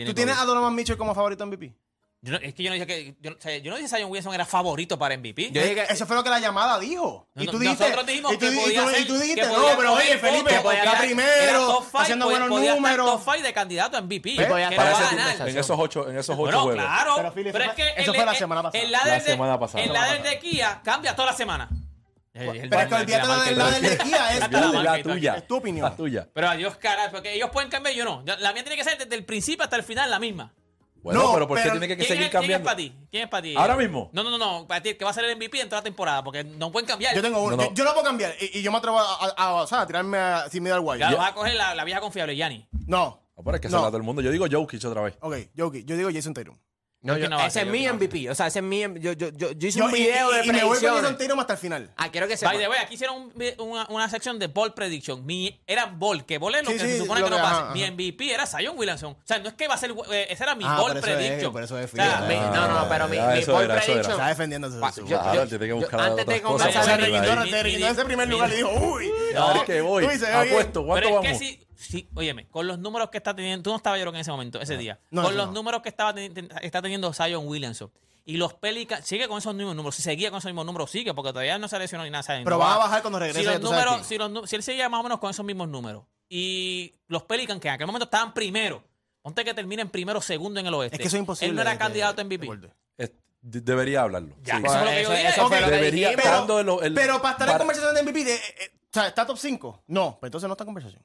tú 0.07 0.15
tienes 0.15 0.39
a. 0.39 0.45
Donovan 0.47 0.75
Mitchell 0.75 0.97
como 0.97 1.15
favorito 1.15 1.45
MVP. 1.45 1.75
Yo 2.25 2.33
no, 2.33 2.39
es 2.39 2.55
que 2.55 2.63
yo 2.63 2.71
no 2.71 2.75
dije 2.75 2.87
que. 2.87 3.15
Yo, 3.21 3.31
no- 3.31 3.37
o 3.37 3.41
sea, 3.41 3.57
yo 3.59 3.71
no 3.71 3.77
dije 3.77 3.89
que 3.91 3.97
Zion 3.97 4.11
Wilson 4.11 4.33
era 4.33 4.47
favorito 4.47 4.99
para 4.99 5.15
MVP. 5.15 5.51
Yo 5.53 5.61
dije 5.61 5.75
que- 5.75 5.83
Eso 5.93 6.07
fue 6.07 6.17
lo 6.17 6.25
que 6.25 6.31
la 6.31 6.41
llamada 6.41 6.79
dijo. 6.81 7.29
No, 7.35 7.43
y 7.43 7.47
no, 7.47 7.53
tú 7.53 7.59
dijiste, 7.59 7.85
nosotros 7.85 8.07
dijimos 8.07 8.33
y 8.33 8.37
tú, 8.39 8.41
que 8.41 8.47
y 8.47 8.55
tú- 8.57 8.63
podía 8.63 8.83
y 8.83 8.95
ser- 8.95 9.07
tú 9.07 9.19
dijiste, 9.19 9.41
que 9.43 9.47
no, 9.47 9.55
podía 9.55 9.77
pero 9.77 9.93
oye, 9.93 10.19
Felipe, 10.19 10.55
está 10.55 10.73
era- 10.73 10.83
era 10.83 10.99
primero, 11.01 11.83
five, 11.83 12.03
haciendo 12.03 12.25
podía- 12.25 12.39
buenos 12.39 12.57
podía 12.57 12.71
estar 12.75 12.81
números. 12.83 13.07
top 13.25 13.33
five 13.35 13.43
de 13.47 13.53
candidato 13.53 13.97
a 13.99 14.01
MVP. 14.01 14.31
Y 14.31 14.37
Que 14.39 14.47
podía 14.47 14.67
lo 14.67 14.71
estar 14.73 14.87
va 14.87 14.89
a 14.89 14.93
esa 14.93 15.03
ganar. 15.03 15.17
conversación. 15.19 15.49
En 15.51 15.59
esos 15.59 15.79
8 15.79 16.09
en 16.09 16.17
esos 16.19 16.35
ocho 16.35 16.41
Bueno, 16.43 16.61
juegos. 16.63 16.83
claro. 16.85 17.15
Pero, 17.17 17.29
eso 17.29 17.53
pero 17.53 17.65
es 17.65 17.71
que 17.75 17.89
eso 17.89 18.11
el- 18.11 18.17
fue 18.17 18.25
la 18.25 18.33
el- 18.33 18.39
semana 18.39 18.63
pasada. 18.63 18.85
El 18.85 18.91
ladder, 18.91 19.07
La 19.13 19.15
de, 19.19 19.31
semana 19.31 19.59
pasada. 19.61 19.85
el 19.85 19.93
ladder 19.93 20.23
de 20.23 20.39
Kia 20.39 20.81
cambia 20.83 21.15
toda 21.15 21.31
la 21.31 21.37
semana. 21.37 21.69
El- 22.33 22.49
el- 22.49 22.69
Pero 22.71 22.81
es 22.83 22.89
que 22.89 22.91
la 22.91 22.99
la 22.99 23.01
del 23.05 23.99
Kia, 23.99 24.33
es 24.35 24.41
la 24.51 24.83
La 24.83 25.03
tuya. 25.03 25.35
Es 25.37 25.47
tu 25.47 25.57
opinión. 25.57 25.89
La 25.89 25.95
tuya. 25.95 26.29
Pero 26.33 26.49
adiós, 26.49 26.77
cara, 26.79 27.11
porque 27.11 27.35
ellos 27.35 27.51
pueden 27.53 27.71
cambiar, 27.71 27.95
yo 27.95 28.05
no. 28.05 28.23
La 28.25 28.53
mía 28.55 28.65
tiene 28.65 28.77
que 28.77 28.83
ser 28.83 28.99
desde 28.99 29.15
el 29.15 29.25
principio 29.25 29.63
hasta 29.63 29.77
el 29.77 29.83
final 29.85 30.11
la 30.11 30.19
misma. 30.19 30.53
Bueno, 31.05 31.23
No, 31.23 31.35
pero 31.35 31.47
¿por 31.47 31.59
qué 31.59 31.63
pero 31.65 31.75
tiene 31.79 31.87
que 31.89 31.97
¿Quién, 31.97 32.09
seguir 32.09 32.23
es, 32.25 32.31
quién 32.31 32.43
es 32.43 32.49
cambiando? 32.49 32.65
para 32.65 32.77
ti? 32.79 32.95
¿Quién 33.11 33.23
es 33.25 33.29
para 33.29 33.43
ti? 33.43 33.55
¿Ahora 33.57 33.77
mismo? 33.77 34.09
No, 34.13 34.25
no, 34.25 34.31
no, 34.31 34.39
no. 34.39 34.67
Para 34.67 34.83
ti, 34.83 34.95
que 34.95 35.05
va 35.05 35.11
a 35.11 35.15
ser 35.15 35.25
el 35.27 35.37
MVP 35.37 35.61
en 35.61 35.69
toda 35.69 35.81
la 35.83 35.85
temporada, 35.85 36.25
porque 36.25 36.43
no 36.43 36.73
pueden 36.73 36.89
cambiar. 36.89 37.15
Yo 37.15 37.21
tengo 37.23 37.41
uno. 37.43 37.57
No, 37.57 37.63
no. 37.63 37.69
Yo, 37.69 37.75
yo 37.75 37.85
lo 37.85 37.93
puedo 37.93 38.05
cambiar. 38.07 38.35
Y, 38.41 38.59
y 38.59 38.63
yo 38.63 38.73
me 38.73 38.79
atrevo 38.79 38.99
a, 38.99 39.05
a, 39.05 39.29
a- 39.37 39.55
o 39.55 39.67
sea, 39.67 39.83
a 39.83 39.87
tirarme 39.87 40.17
a, 40.19 40.49
sin 40.51 40.63
mirar 40.63 40.81
guay. 40.81 40.99
Claro, 40.99 41.19
vas 41.19 41.31
a 41.31 41.35
coger 41.35 41.55
la, 41.55 41.75
la 41.75 41.85
vieja 41.85 42.01
confiable, 42.01 42.35
Yanni. 42.35 42.67
No. 42.87 43.21
Ah, 43.37 43.43
pero 43.45 43.57
es 43.57 43.61
que 43.61 43.69
No. 43.69 43.79
se 43.79 43.83
la 43.83 43.89
todo 43.89 43.99
el 43.99 44.03
mundo. 44.03 44.23
Yo 44.23 44.31
digo 44.31 44.47
Jokic 44.51 44.83
otra 44.85 45.03
vez. 45.03 45.17
Ok, 45.21 45.37
Jokic. 45.57 45.85
Yo 45.87 45.97
digo 45.97 46.09
Jason 46.13 46.33
Tatum. 46.33 46.57
No, 47.05 47.13
¿Por 47.13 47.17
qué 47.19 47.23
yo- 47.25 47.29
no 47.31 47.39
ese 47.41 47.51
ser? 47.51 47.67
es 47.67 47.73
mi 47.73 47.83
Yo 47.85 47.91
que 47.91 47.93
MVP. 48.07 48.31
O 48.31 48.35
sea, 48.35 48.47
ese 48.47 48.59
es 48.61 48.65
mi. 48.65 48.81
Yo, 48.81 49.13
yo, 49.13 49.29
yo, 49.29 49.53
yo 49.53 49.69
hice 49.69 49.79
Yo, 49.79 49.85
un 49.85 49.91
y- 49.91 49.95
video 49.95 50.33
y, 50.33 50.35
de 50.39 50.45
y 50.47 50.53
me 50.53 50.65
voy 50.65 50.79
predicciones. 50.79 51.19
Tatum 51.19 51.39
hasta 51.41 51.53
el 51.53 51.59
final. 51.59 51.91
Ah, 51.99 52.11
quiero 52.11 52.27
que 52.27 52.33
By 52.33 52.39
sepa. 52.39 52.53
the 52.59 52.69
way, 52.69 52.79
aquí 52.81 52.95
hicieron 52.95 53.17
un- 53.17 53.33
una, 53.59 53.87
una 53.91 54.09
sección 54.09 54.39
de 54.39 54.47
ball 54.47 54.73
prediction. 54.73 55.25
Mi, 55.27 55.61
era 55.67 55.85
ball, 55.87 56.25
que 56.25 56.39
ball 56.39 56.55
es 56.55 56.65
lo 56.65 56.71
Sí, 56.71 56.79
que 56.79 56.83
sí, 56.85 56.91
se 56.93 56.99
supone 57.01 57.23
que 57.23 57.29
no 57.29 57.37
que- 57.37 57.43
pasa. 57.43 57.71
Mi. 57.75 57.85
MVP 57.85 58.33
era 58.33 58.47
Zion 58.47 58.77
Williamson. 58.79 59.13
O 59.13 59.17
sea, 59.23 59.39
no 59.39 59.49
es 59.49 59.55
que 59.55 59.69
va 59.69 59.75
a 59.75 59.79
ser. 59.79 59.91
eh, 60.11 60.27
ese 60.31 60.43
era 60.45 60.55
mi 60.55 60.65
Ah, 60.67 60.77
ball 60.81 60.97
es- 60.97 61.03
prediction. 61.03 61.53
pero 61.53 61.65
eso 61.67 61.79
es 61.79 61.93
O 61.93 61.97
sea, 61.97 62.21
mi- 62.23 62.35
Mi- 62.35 62.41
no, 62.41 62.69
no, 62.69 62.81
no, 62.81 62.89
pero 62.89 63.07
mi, 63.09 63.19
Ah, 63.19 63.35
mi 63.37 63.45
ball 63.45 63.65
era, 63.65 63.75
prediction. 63.77 64.13
Está 64.13 64.29
defendiéndose. 64.29 64.79
Pa- 64.81 64.93
yo- 64.97 65.05
Claro, 65.07 65.47
tiene 65.47 65.67
que 65.67 65.73
buscar 65.75 66.01
antes 66.01 66.17
de 66.27 66.35
otras 66.37 66.41
cosas 66.41 66.67
comenzar 66.69 66.83
para 66.85 66.95
el- 66.95 67.01
arreglar. 67.03 67.25
Yo 67.25 67.31
mi- 67.31 67.37
no 67.37 67.45
Sí, 71.77 72.09
óyeme, 72.15 72.47
con 72.49 72.67
los 72.67 72.79
números 72.79 73.11
que 73.11 73.19
está 73.19 73.35
teniendo, 73.35 73.63
tú 73.63 73.71
no 73.71 73.77
estabas 73.77 74.01
yo 74.01 74.09
en 74.09 74.17
ese 74.17 74.31
momento, 74.31 74.61
ese 74.61 74.77
día. 74.77 74.99
Con 75.13 75.37
los 75.37 75.53
números 75.53 75.83
que 75.83 75.89
estaba 75.89 76.15
teni- 76.15 76.49
está 76.63 76.81
teniendo 76.83 77.13
Zion 77.13 77.47
Williamson. 77.47 77.91
Y 78.27 78.39
los 78.39 78.55
Pelicans, 78.55 79.05
sigue 79.07 79.29
con 79.29 79.37
esos 79.37 79.55
mismos 79.55 79.77
números. 79.77 79.95
Si 79.97 80.03
seguía 80.03 80.31
con 80.31 80.39
esos 80.39 80.49
mismos 80.49 80.65
números, 80.65 80.91
sigue, 80.91 81.13
porque 81.13 81.31
todavía 81.31 81.59
no 81.59 81.69
se 81.69 81.79
lesionó 81.79 82.05
ni 82.05 82.11
nada. 82.11 82.23
¿sabes? 82.23 82.43
Pero 82.45 82.59
va 82.59 82.75
a 82.75 82.79
bajar 82.79 83.03
cuando 83.03 83.19
regrese. 83.19 83.41
si, 83.41 83.45
los 84.17 84.31
números, 84.31 84.49
si, 84.49 84.57
él 84.57 84.63
seguía 84.63 84.89
más 84.89 85.01
o 85.01 85.03
menos 85.03 85.19
con 85.19 85.31
esos 85.31 85.45
mismos 85.45 85.69
números 85.69 86.05
y 86.29 86.95
los 87.07 87.23
Pelicans, 87.25 87.61
que 87.61 87.69
en 87.69 87.75
aquel 87.75 87.87
momento 87.87 88.05
estaban 88.05 88.33
primero, 88.33 88.83
ponte 89.21 89.45
que 89.45 89.53
terminen 89.53 89.91
primero, 89.91 90.23
segundo 90.23 90.59
en 90.59 90.67
el 90.67 90.75
oeste. 90.75 90.97
es 90.97 91.03
que 91.03 91.09
eso 91.09 91.17
es 91.17 91.21
imposible. 91.21 91.51
Él 91.51 91.55
no 91.57 91.61
era 91.63 91.75
eh, 91.75 91.79
candidato 91.79 92.23
a 92.23 92.25
MVP. 92.25 92.47
de 93.43 93.61
debería 93.61 94.01
hablarlo. 94.03 94.35
Ya, 94.43 94.59
debería 95.71 96.13
pero, 96.95 97.21
para 97.21 97.33
estar 97.33 97.47
en 97.49 97.53
para- 97.53 97.59
conversación 97.59 97.95
de 97.95 98.03
MVP, 98.03 98.25
de- 98.25 98.35
eh, 98.37 98.41
eh, 98.59 98.71
¿está 99.07 99.27
top 99.27 99.37
5? 99.37 99.83
No, 99.89 100.17
pues 100.19 100.29
entonces 100.29 100.49
no 100.49 100.55
está 100.55 100.65
en 100.65 100.67
conversación. 100.67 101.03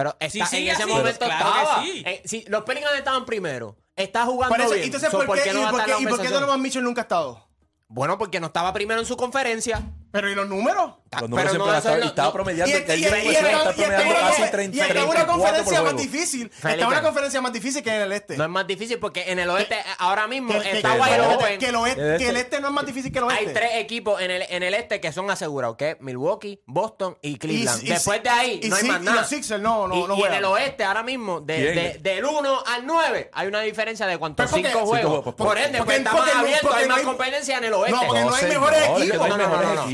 Pero 0.00 0.16
está, 0.18 0.56
en 0.56 0.68
ese 0.68 0.86
momento 0.86 1.10
estaba. 1.26 1.84
Eh, 1.84 2.22
los 2.48 2.64
Pelicans 2.64 2.94
estaban 2.96 3.26
primero. 3.26 3.76
Está 3.94 4.24
jugando 4.24 4.56
bien. 4.70 4.84
Entonces, 4.84 5.10
¿por, 5.10 5.26
qué, 5.38 5.50
y, 5.50 6.06
por 6.06 6.22
qué 6.22 6.28
Donovan 6.28 6.62
Mitchell 6.62 6.82
nunca 6.82 7.02
ha 7.02 7.04
estado? 7.04 7.46
Bueno, 7.86 8.16
porque 8.16 8.40
no 8.40 8.46
estaba 8.46 8.72
primero 8.72 8.98
en 9.00 9.06
su 9.06 9.14
conferencia. 9.18 9.82
Pero 10.12 10.30
¿y 10.30 10.34
los 10.34 10.48
números? 10.48 10.94
Los 11.20 11.28
números 11.28 11.50
siempre 11.50 11.72
no, 11.72 12.06
estaba, 12.06 12.28
no, 12.28 12.32
promediando. 12.32 12.76
Y, 12.76 12.82
que 12.84 12.96
y, 12.96 13.00
y, 13.00 13.04
y 13.04 13.34
está 13.34 13.72
promediando 13.74 14.14
casi 14.20 14.50
30 14.50 14.76
Y 14.76 14.80
está 14.80 15.04
una 15.04 15.26
conferencia 15.26 15.82
más 15.82 15.96
difícil. 15.96 16.52
Está 16.56 16.88
una 16.88 17.02
conferencia 17.02 17.40
más 17.40 17.52
difícil 17.52 17.82
que 17.82 17.94
en 17.94 18.02
el 18.02 18.12
este. 18.12 18.36
No 18.36 18.44
es 18.44 18.50
más 18.50 18.66
difícil 18.66 18.98
porque 18.98 19.30
en 19.30 19.38
el 19.38 19.50
oeste 19.50 19.76
ahora 19.98 20.26
mismo 20.26 20.58
que, 20.60 20.78
está 20.78 20.96
Guayroben. 20.96 21.58
Que, 21.58 21.66
que, 21.66 22.16
que 22.18 22.28
el 22.28 22.36
este 22.36 22.60
no 22.60 22.68
es 22.68 22.74
más 22.74 22.86
difícil 22.86 23.12
que 23.12 23.18
el 23.18 23.24
oeste. 23.24 23.48
Hay 23.48 23.54
tres 23.54 23.70
equipos 23.74 24.20
en 24.20 24.30
el, 24.30 24.42
en 24.48 24.62
el 24.62 24.74
este 24.74 25.00
que 25.00 25.12
son 25.12 25.30
asegurados, 25.30 25.76
que 25.76 25.90
es 25.90 26.00
Milwaukee, 26.00 26.62
Boston 26.66 27.18
y 27.22 27.38
Cleveland. 27.38 27.82
Después 27.82 28.22
de 28.22 28.30
ahí 28.30 28.60
no 28.68 28.76
hay 28.76 28.84
más 28.84 29.00
nada. 29.00 29.16
Y 29.16 29.20
los 29.20 29.28
Sixers 29.28 29.62
no, 29.62 29.88
no, 29.88 30.06
no 30.06 30.16
Y 30.16 30.22
en 30.22 30.34
el 30.34 30.44
oeste 30.44 30.84
ahora 30.84 31.02
mismo, 31.02 31.40
del 31.40 32.24
1 32.24 32.64
al 32.66 32.86
9, 32.86 33.30
hay 33.32 33.48
una 33.48 33.60
diferencia 33.60 34.06
de 34.06 34.18
cuántos 34.18 34.50
5 34.50 34.68
juegos. 34.86 35.24
Pues, 35.24 35.36
por 35.36 35.58
ende, 35.58 35.82
pues 35.82 35.98
está 35.98 36.12
más 36.12 36.34
abierto, 36.34 36.72
hay 36.72 36.88
más 36.88 37.00
competencia 37.00 37.58
en 37.58 37.64
el 37.64 37.72
oeste. 37.74 37.96
No, 37.96 38.06
porque 38.06 38.20
no 38.22 38.34
hay 38.34 38.46
mejores 38.46 38.88
equipos. 38.88 39.28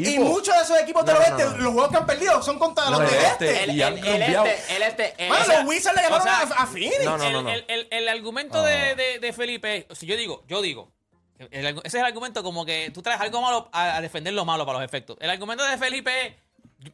Y 0.07 0.19
muchos 0.19 0.55
de 0.55 0.63
esos 0.63 0.79
equipos 0.81 1.05
no, 1.05 1.13
del 1.13 1.23
oeste, 1.23 1.45
los 1.59 1.73
juegos 1.73 1.91
que 1.91 1.97
han 1.97 2.07
perdido 2.07 2.43
son 2.43 2.59
contra 2.59 2.91
los 2.91 3.01
del 3.01 3.09
este. 3.09 3.27
este. 3.27 3.65
El, 3.65 3.71
el, 3.71 3.77
y 3.77 3.83
han 3.83 3.99
el, 3.99 4.23
este, 4.23 4.77
el 4.77 4.83
este. 4.83 5.15
Eh, 5.19 5.29
bueno, 5.29 5.45
esa, 5.45 5.59
los 5.59 5.69
Wizards 5.69 5.97
le 5.97 6.03
ganaron 6.03 6.21
o 6.21 6.25
sea, 6.25 6.39
a, 6.41 6.63
a, 6.63 6.67
Phoenix. 6.67 7.01
El, 7.91 8.09
argumento 8.09 8.63
de, 8.63 8.95
de, 8.95 9.19
de, 9.19 9.33
Felipe, 9.33 9.87
si 9.93 10.07
yo 10.07 10.17
digo, 10.17 10.45
yo 10.49 10.63
digo. 10.63 10.93
ese 11.39 11.81
es 11.85 11.95
el 11.95 12.05
argumento 12.05 12.43
como 12.43 12.65
que 12.65 12.91
tú 12.93 13.03
traes 13.03 13.21
algo 13.21 13.41
malo 13.41 13.69
a, 13.73 13.97
a, 13.97 14.01
defender 14.01 14.35
lo 14.35 14.45
malo 14.45 14.65
para 14.67 14.79
los 14.79 14.87
efectos. 14.87 15.17
El 15.21 15.31
argumento 15.31 15.65
de 15.65 15.77
Felipe, 15.79 16.39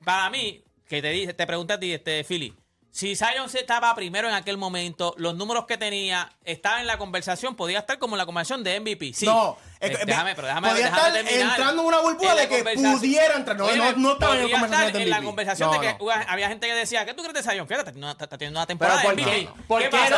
para 0.04 0.30
mí, 0.30 0.64
que 0.88 1.02
te, 1.02 1.34
te 1.34 1.46
pregunta 1.46 1.74
a 1.74 1.80
ti, 1.80 1.92
este, 1.92 2.24
Philly 2.24 2.61
si 2.92 3.16
Zion 3.16 3.48
se 3.48 3.60
estaba 3.60 3.94
primero 3.94 4.28
en 4.28 4.34
aquel 4.34 4.58
momento, 4.58 5.14
los 5.16 5.34
números 5.34 5.64
que 5.64 5.78
tenía, 5.78 6.30
estaba 6.44 6.78
en 6.78 6.86
la 6.86 6.98
conversación, 6.98 7.56
podía 7.56 7.78
estar 7.78 7.98
como 7.98 8.16
en 8.16 8.18
la 8.18 8.26
conversación 8.26 8.62
de 8.62 8.78
MVP. 8.78 9.14
Sí. 9.14 9.24
No, 9.24 9.56
eh, 9.80 9.96
déjame, 10.04 10.34
pero 10.34 10.46
déjame, 10.48 10.68
podía 10.68 10.90
déjame 10.90 11.20
estar 11.20 11.40
entrando 11.40 11.82
en 11.82 11.88
una 11.88 12.00
burbuja 12.00 12.34
de 12.34 12.48
que 12.48 12.62
pudiera 12.62 13.36
entrar. 13.36 13.56
No, 13.56 13.66
no, 13.96 14.12
estaba 14.12 14.36
en 14.36 15.10
la 15.10 15.22
conversación 15.22 15.70
de 15.72 15.80
que 15.80 15.96
había 16.28 16.48
gente 16.48 16.66
que 16.66 16.74
decía, 16.74 17.06
¿qué 17.06 17.14
tú 17.14 17.22
crees 17.22 17.42
de 17.42 17.50
Zion? 17.50 17.66
Fíjate, 17.66 17.90
está 17.90 17.92
teniendo, 17.92 18.10
está 18.10 18.26
teniendo 18.28 18.60
una 18.60 18.66
temporada 18.66 19.02
¿por 19.02 19.16
de 19.16 19.22
MVP. 19.22 19.48
¿Por 19.66 19.88
qué, 19.88 20.10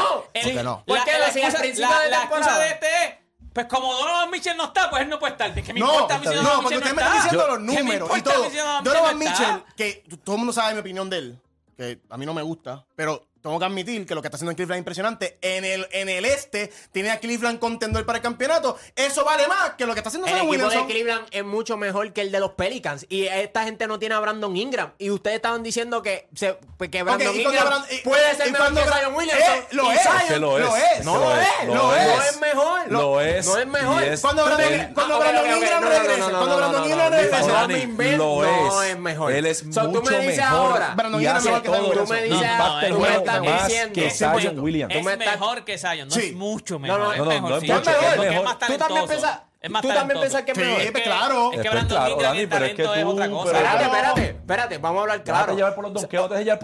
no? 0.64 0.84
¿Por 0.84 1.04
qué 1.04 1.12
la, 1.12 1.18
la, 1.18 1.26
la, 1.28 2.00
de 2.00 2.10
la, 2.10 2.58
de 2.58 2.68
este 2.70 3.24
pues 3.52 3.66
como 3.66 3.94
Donovan 3.94 4.32
Mitchell 4.32 4.56
no 4.56 4.64
está, 4.64 4.90
pues 4.90 5.02
él 5.02 5.08
no 5.08 5.20
puede 5.20 5.34
estar. 5.34 5.54
¿Qué 5.54 5.72
me 5.72 5.78
no, 5.78 5.94
importa 5.94 6.18
No, 6.18 6.60
porque 6.60 6.76
usted 6.76 6.92
me 6.92 7.02
está 7.02 7.14
diciendo 7.14 7.46
los 7.46 7.60
números 7.60 8.18
y 8.18 8.22
todo. 8.22 8.50
Donovan 8.82 9.16
Mitchell, 9.16 9.62
que 9.76 10.02
todo 10.24 10.34
el 10.34 10.38
mundo 10.38 10.52
sabe 10.52 10.74
mi 10.74 10.80
opinión 10.80 11.08
de 11.08 11.18
él 11.18 11.40
que 11.76 12.00
a 12.08 12.16
mí 12.16 12.26
no 12.26 12.34
me 12.34 12.42
gusta, 12.42 12.86
pero 12.96 13.26
tengo 13.44 13.58
que 13.58 13.64
admitir 13.66 14.06
que 14.06 14.14
lo 14.14 14.22
que 14.22 14.28
está 14.28 14.36
haciendo 14.36 14.52
en 14.52 14.56
Cleveland 14.56 14.78
es 14.78 14.80
impresionante. 14.80 15.38
En 15.42 15.66
el, 15.66 15.86
en 15.92 16.08
el 16.08 16.24
este 16.24 16.72
tiene 16.92 17.10
a 17.10 17.20
Cleveland 17.20 17.58
contendor 17.58 18.06
para 18.06 18.16
el 18.16 18.22
campeonato. 18.22 18.78
Eso 18.96 19.22
vale 19.22 19.46
más 19.46 19.72
que 19.76 19.84
lo 19.84 19.92
que 19.92 20.00
está 20.00 20.08
haciendo 20.08 20.26
El 20.26 20.32
Sam 20.32 20.46
equipo 20.46 20.50
Williamson. 20.64 20.86
de 20.88 20.94
Cleveland 20.94 21.26
es 21.30 21.44
mucho 21.44 21.76
mejor 21.76 22.10
que 22.14 22.22
el 22.22 22.32
de 22.32 22.40
los 22.40 22.52
Pelicans. 22.52 23.04
Y 23.10 23.24
esta 23.26 23.64
gente 23.64 23.86
no 23.86 23.98
tiene 23.98 24.14
a 24.14 24.20
Brandon 24.20 24.56
Ingram. 24.56 24.92
Y 24.96 25.10
ustedes 25.10 25.36
estaban 25.36 25.62
diciendo 25.62 26.00
que, 26.00 26.26
se, 26.34 26.54
pues, 26.78 26.88
que 26.88 27.02
Brandon 27.02 27.28
Ok, 27.28 27.34
Ingram 27.36 27.66
Brand- 27.66 28.02
puede 28.02 28.34
ser 28.34 28.48
y 28.48 28.52
mejor 28.52 28.72
cuando 28.72 28.82
que 28.82 28.98
Zion 28.98 29.14
Williamson. 29.14 29.54
Eh, 29.58 29.66
lo 29.72 29.92
es. 29.92 30.00
Zion- 30.00 30.38
lo 30.40 30.58
es. 30.58 30.64
Lo 30.64 30.76
es. 30.76 31.04
No 31.04 31.18
lo 31.18 31.36
es. 31.36 31.48
Lo 31.66 31.94
es. 31.96 32.06
No 32.06 32.22
es 32.22 32.40
mejor. 32.40 32.80
Lo 32.90 33.20
es. 33.20 33.46
No 33.46 33.59
es 33.59 33.66
mejor. 33.66 34.02
y 34.02 34.07
es 34.07 34.20
Cuando 34.22 34.44
Brandon- 34.46 34.72
él. 34.72 34.94
cuando 34.94 35.14
Ah, 35.14 35.18
ok, 35.18 35.22
Brandon 35.22 35.44
ok, 35.44 35.50
ok. 35.50 35.57
Ingram 35.62 35.83
No, 35.85 35.90
no, 35.90 35.92
no, 35.92 36.00
regrese, 36.00 36.30
cuando 36.30 36.57
Brandon 36.57 36.85
Ingram 36.85 37.12
regrese, 37.12 37.40
no, 37.40 37.46
Dani, 37.52 37.74
me 37.74 37.80
invento. 37.83 38.24
No 38.24 38.83
es. 38.83 38.98
mejor. 38.98 39.33
Él 39.33 39.44
es 39.44 39.64
mucho 39.66 39.83
mejor. 40.00 40.80
Brandon 40.96 41.20
Ingram 41.20 41.37
hace 41.37 41.48
es 41.48 41.52
mejor 41.54 41.62
que 41.62 41.68
Zion 41.68 41.85
Williamson. 41.90 42.07
Tú 42.07 42.12
me 42.14 42.22
dices 42.22 42.48
ahora, 42.48 42.80
tú 42.88 42.94
me 42.94 43.04
juego 43.04 43.34
más 43.42 43.73
que 43.92 44.11
Williams. 44.59 44.94
Es 44.94 45.05
mejor 45.05 45.64
que 45.64 45.79
Zion, 45.79 46.09
no 46.09 46.16
es 46.16 46.33
mucho 46.35 46.79
mejor. 46.79 46.99
No, 46.99 47.14
no, 47.16 47.25
no, 47.25 47.57
es 47.57 47.62
mejor. 47.62 48.59
Tú 48.66 48.77
también 48.79 49.07
piensas... 49.07 49.40
Tú 49.81 49.88
también 49.88 50.20
piensas 50.20 50.42
que 50.42 50.53
es 50.53 50.59
mejor. 50.59 50.92
Pues, 50.92 51.05
claro. 51.05 51.53
Es 51.53 51.61
que 51.61 51.68
claro, 51.68 52.18
pero 52.18 52.64
es 52.66 52.75
que 52.75 52.83
es 52.83 53.05
otra 53.05 53.31
cosa. 53.31 53.81
Espérate, 53.83 54.25
espérate. 54.29 54.79
Vamos 54.79 54.99
a 54.99 55.03
hablar 55.03 55.25
claro. 55.25 55.57
Llevar 55.57 55.75
por 55.75 55.85
los 55.85 55.94
donkeos, 55.94 56.31
te 56.31 56.59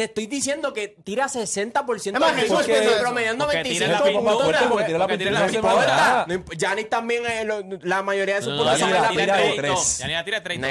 te 0.00 0.04
estoy 0.04 0.26
diciendo 0.28 0.72
que 0.72 0.88
tira 0.88 1.26
60% 1.26 2.16
Además, 2.16 2.44
porque, 2.48 2.74
promediando 3.00 3.46
25 3.46 3.84
tira 3.84 3.92
la 3.92 4.02
puntos. 4.02 4.46
Porque 6.46 6.84
también, 6.86 7.22
eh, 7.26 7.78
la 7.82 8.02
mayoría 8.02 8.36
de 8.36 8.42
sus 8.42 8.56
puntos 8.56 8.78
son 8.78 8.90
la 8.90 9.08
tira 9.10 9.36
3. 9.56 9.98
Giannis 9.98 10.16
la 10.16 10.24
tira 10.24 10.42
30. 10.42 10.68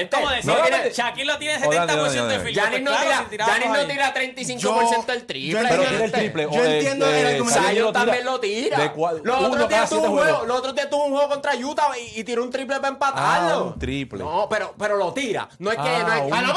Es 0.00 0.08
como 0.08 0.30
decir 0.30 0.92
Shaquille 0.92 1.24
lo 1.24 1.38
tiene 1.38 1.58
70% 1.58 2.26
de 2.28 2.38
field. 2.38 2.54
Giannis 2.54 2.82
no 2.82 3.86
tira 3.88 4.14
35% 4.14 5.06
del 5.06 5.26
triple. 5.26 5.68
Pero 5.68 5.82
tira 5.82 6.04
el 6.04 6.12
triple. 6.12 6.48
Yo 6.52 6.64
entiendo 6.64 7.06
que 7.06 7.42
Sayo 7.50 7.90
también 7.92 8.24
lo 8.24 8.38
tira. 8.38 8.94
Los 9.24 9.42
otros 9.42 9.68
días 9.68 9.90
tuvo 9.90 10.02
un 10.04 10.18
juego, 10.18 10.44
los 10.46 10.58
otros 10.58 10.74
días 10.76 10.88
tuvo 10.88 11.04
un 11.06 11.12
juego 11.14 11.28
contra 11.28 11.56
Utah 11.56 11.90
y 12.14 12.22
tiró 12.22 12.44
un 12.44 12.50
triple 12.50 12.76
para 12.76 12.88
empatarlo. 12.88 13.74
triple. 13.76 14.20
No, 14.20 14.48
pero 14.48 14.96
lo 14.96 15.12
tira. 15.12 15.48
No 15.58 15.72
es 15.72 15.78
que 15.78 15.82
no 15.82 16.12
es 16.14 16.32
Ah, 16.32 16.42
no, 16.42 16.54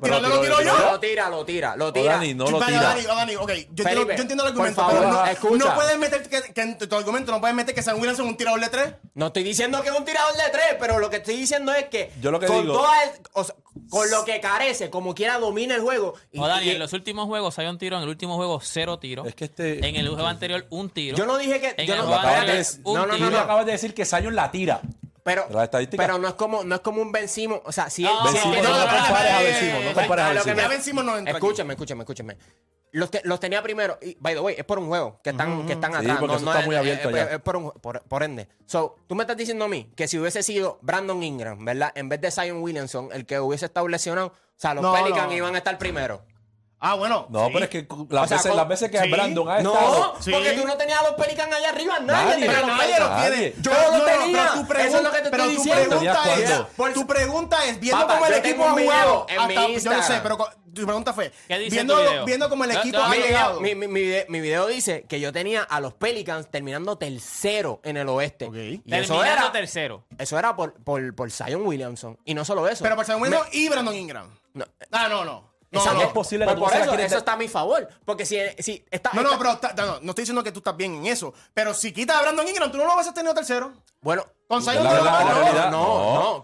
pero 0.00 0.20
lo 0.20 0.40
tiro 0.40 0.62
yo. 0.62 0.78
Lo 0.78 1.00
tira, 1.00 1.28
lo 1.28 1.39
lo 1.40 1.44
tira, 1.46 1.76
lo 1.76 1.86
oh, 1.86 1.92
tira. 1.92 2.16
O 2.16 2.18
Dani, 2.18 2.34
no 2.34 2.50
lo 2.50 2.58
tira. 2.64 2.82
Dani, 2.82 3.02
oh, 3.06 3.14
Dani, 3.14 3.36
ok. 3.36 3.50
Yo, 3.72 3.84
Felipe, 3.84 4.12
entiendo- 4.12 4.14
yo 4.14 4.22
entiendo 4.22 4.44
el 4.44 4.48
argumento, 4.50 4.80
favor, 4.80 4.94
pero 4.98 5.56
no, 5.56 5.56
no 5.66 5.74
puedes 5.74 5.98
meter 5.98 6.28
que, 6.28 6.52
que 6.52 6.60
en 6.60 6.78
tu 6.78 6.94
argumento 6.94 7.32
no 7.32 7.40
puedes 7.40 7.56
meter 7.56 7.74
que 7.74 7.82
San 7.82 7.96
Williamson 7.96 8.26
es 8.26 8.30
un 8.32 8.36
tirador 8.36 8.60
de 8.60 8.68
tres. 8.68 8.94
No 9.14 9.26
estoy 9.28 9.42
diciendo 9.42 9.82
que 9.82 9.88
es 9.88 9.94
un 9.98 10.04
tirador 10.04 10.34
de 10.34 10.50
tres, 10.52 10.76
pero 10.78 10.98
lo 10.98 11.10
que 11.10 11.16
estoy 11.16 11.36
diciendo 11.36 11.72
es 11.72 11.84
que, 11.86 12.12
Yo 12.20 12.30
lo 12.30 12.38
que 12.38 12.46
con, 12.46 12.62
digo- 12.62 12.74
toda 12.74 13.02
el- 13.04 13.10
o 13.32 13.44
sea, 13.44 13.54
con 13.88 14.10
lo 14.10 14.24
que 14.24 14.40
carece, 14.40 14.90
como 14.90 15.14
quiera 15.14 15.38
domina 15.38 15.74
el 15.74 15.80
juego. 15.80 16.14
Y- 16.32 16.38
No, 16.38 16.46
Dani, 16.46 16.70
en 16.70 16.78
los 16.78 16.92
últimos 16.92 17.26
juegos 17.26 17.58
hay 17.58 17.66
un 17.66 17.78
tiro, 17.78 17.96
en 17.96 18.02
el 18.02 18.08
último 18.08 18.36
juego 18.36 18.60
cero 18.62 18.98
tiros. 18.98 19.26
Es 19.26 19.34
que 19.34 19.44
este- 19.46 19.86
En 19.86 19.96
el 19.96 20.08
juego 20.08 20.26
anterior 20.26 20.66
un 20.70 20.90
tiro. 20.90 21.16
yo 21.16 21.26
no 21.26 21.38
dije 21.38 21.60
que. 21.60 21.74
En 21.76 21.86
yo 21.86 21.94
el 21.94 22.00
no, 22.00 22.06
juego 22.06 22.20
un 22.84 22.94
No, 22.94 23.06
no, 23.06 23.16
no, 23.18 23.30
no. 23.30 23.38
Acabas 23.38 23.66
de 23.66 23.72
decir 23.72 23.94
que 23.94 24.04
Zion 24.04 24.34
la 24.36 24.50
tira. 24.50 24.80
Pero, 25.22 25.46
pero 25.96 26.18
no 26.18 26.28
es 26.28 26.34
como 26.34 26.64
no 26.64 26.74
es 26.74 26.80
como 26.80 27.02
un 27.02 27.12
vencimo. 27.12 27.60
O 27.64 27.72
sea, 27.72 27.90
si. 27.90 28.06
Ah, 28.06 28.10
no, 28.24 28.32
Vencimo, 28.32 28.54
no, 28.54 28.62
no, 28.62 28.68
no, 28.70 30.22
a 30.22 30.32
Lo 30.34 30.42
que 30.42 30.50
Vencimo. 30.50 30.56
me 30.56 30.68
vencimos 30.68 31.04
no 31.04 31.16
entra. 31.18 31.36
aquí. 31.36 31.46
Escúchame, 31.46 31.74
escúchame. 31.74 32.36
Los, 32.92 33.08
los 33.22 33.38
tenía 33.38 33.62
primero. 33.62 33.98
Y, 34.02 34.16
by 34.18 34.34
the 34.34 34.40
way, 34.40 34.54
es 34.58 34.64
por 34.64 34.78
un 34.78 34.88
juego 34.88 35.20
que 35.22 35.30
están, 35.30 35.64
que 35.66 35.74
están 35.74 35.92
Sí, 36.00 36.08
porque 36.18 36.26
no, 36.42 36.50
está 36.50 36.62
muy 36.66 36.74
eh, 36.74 36.78
abierto 36.78 37.10
eh, 37.16 37.28
es- 37.34 37.38
por, 37.40 38.22
ende. 38.22 38.48
So, 38.66 38.96
tú 39.06 39.14
me 39.14 39.22
estás 39.22 39.36
diciendo 39.36 39.64
a 39.64 39.68
mí 39.68 39.92
que 39.94 40.08
si 40.08 40.18
hubiese 40.18 40.42
sido 40.42 40.78
Brandon 40.82 41.22
Ingram, 41.22 41.64
¿verdad? 41.64 41.92
En 41.94 42.08
vez 42.08 42.20
de 42.20 42.30
Zion 42.30 42.62
Williamson, 42.62 43.10
el 43.12 43.26
que 43.26 43.38
hubiese 43.38 43.66
estado 43.66 43.86
lesionado, 43.86 44.28
o 44.28 44.32
sea, 44.56 44.74
los 44.74 44.82
No, 44.82 44.92
Pelicans 44.92 45.32
iban 45.32 45.54
a 45.54 45.58
estar 45.58 45.78
primero. 45.78 46.24
Ah, 46.82 46.94
bueno. 46.94 47.26
No, 47.28 47.46
sí. 47.46 47.50
pero 47.52 47.64
es 47.66 47.70
que 47.70 47.86
las, 48.08 48.24
o 48.24 48.26
sea, 48.26 48.36
veces, 48.38 48.48
con... 48.48 48.56
las 48.56 48.68
veces 48.68 48.90
que 48.90 49.00
sí. 49.00 49.10
Brandon 49.10 49.48
ha 49.50 49.58
estado. 49.58 49.74
No, 49.74 50.14
porque 50.14 50.52
tú 50.52 50.66
no 50.66 50.76
tenías 50.78 50.98
a 50.98 51.02
los 51.02 51.12
Pelicans 51.12 51.54
allá 51.54 51.68
arriba, 51.68 52.00
nadie, 52.00 52.24
nadie 52.24 52.46
tenía 52.46 52.60
los 52.60 52.76
nadie 52.76 52.98
los 52.98 53.20
tiene. 53.20 53.54
Yo 53.60 53.70
pero, 53.70 53.92
no, 53.92 53.98
lo 53.98 54.04
tenía. 54.04 54.50
Pero, 54.50 54.54
tu 54.54 54.66
pregunta, 54.66 54.86
Eso 54.86 54.96
es 54.96 55.02
lo 55.02 55.12
que 55.12 55.20
te 55.20 55.30
pero 55.30 55.42
estoy 55.42 55.56
diciendo. 55.56 55.98
Pregunta 55.98 56.88
es, 56.88 56.94
tu 56.94 57.06
pregunta 57.06 57.66
es, 57.66 57.80
viendo 57.80 58.06
cómo 58.06 58.26
el 58.26 58.34
equipo 58.34 58.64
ha 58.64 58.70
jugado. 58.70 59.26
Hasta, 59.28 59.68
yo 59.68 59.92
no 59.92 60.02
sé, 60.02 60.20
pero 60.22 60.38
tu 60.74 60.86
pregunta 60.86 61.12
fue, 61.12 61.32
viendo, 61.68 62.24
viendo 62.24 62.48
cómo 62.48 62.64
el 62.64 62.70
equipo 62.70 62.98
ha 62.98 63.14
llegado. 63.14 63.60
Mi, 63.60 63.74
mi, 63.74 63.86
video, 63.86 64.24
mi, 64.28 64.40
video 64.40 64.66
dice 64.66 65.04
que 65.06 65.20
yo 65.20 65.32
tenía 65.32 65.62
a 65.62 65.80
los 65.80 65.92
Pelicans 65.92 66.50
terminando 66.50 66.96
tercero 66.96 67.80
en 67.84 67.98
el 67.98 68.08
oeste. 68.08 68.46
Okay. 68.46 68.74
Y 68.74 68.78
terminando 68.90 69.22
eso 69.22 69.24
era, 69.24 69.52
tercero. 69.52 70.04
Eso 70.16 70.38
era 70.38 70.56
por, 70.56 70.74
por, 70.74 71.14
por 71.14 71.30
Zion 71.30 71.66
Williamson. 71.66 72.18
Y 72.24 72.32
no 72.32 72.44
solo 72.44 72.66
eso. 72.68 72.82
Pero 72.82 72.96
por 72.96 73.04
Zion 73.04 73.20
Williamson 73.20 73.48
y 73.52 73.68
Brandon 73.68 73.94
Ingram. 73.94 74.30
No. 74.54 74.64
Ah, 74.90 75.08
no, 75.08 75.24
no. 75.24 75.49
No, 75.72 75.78
Exacto. 75.78 76.00
no, 76.00 76.06
es 76.08 76.12
posible 76.12 76.44
Pues 76.46 76.54
que 76.54 76.58
tú 76.58 76.64
por 76.64 76.72
se 76.72 76.78
la 76.78 76.82
eso, 76.84 76.90
quieres 76.90 77.06
eso 77.12 77.18
está 77.18 77.32
a 77.34 77.36
mi 77.36 77.46
favor. 77.46 77.88
Porque 78.04 78.26
si, 78.26 78.36
si 78.58 78.84
está, 78.90 79.10
No, 79.12 79.22
no, 79.22 79.38
pero 79.38 79.58
no, 79.76 80.00
no 80.00 80.10
estoy 80.10 80.22
diciendo 80.22 80.42
que 80.42 80.50
tú 80.50 80.58
estás 80.58 80.76
bien 80.76 80.94
en 80.96 81.06
eso. 81.06 81.32
Pero 81.54 81.74
si 81.74 81.92
quitas 81.92 82.16
a 82.16 82.22
Brandon 82.22 82.48
Ingram, 82.48 82.72
tú 82.72 82.78
no 82.78 82.86
lo 82.86 82.96
vas 82.96 83.06
a 83.06 83.14
tener 83.14 83.32
tercero. 83.34 83.72
Bueno, 84.00 84.24
Con 84.48 84.62
Zion 84.62 84.82
la 84.82 84.94
la 84.94 85.24
no, 85.24 85.34
realidad. 85.34 85.70
No, 85.70 85.99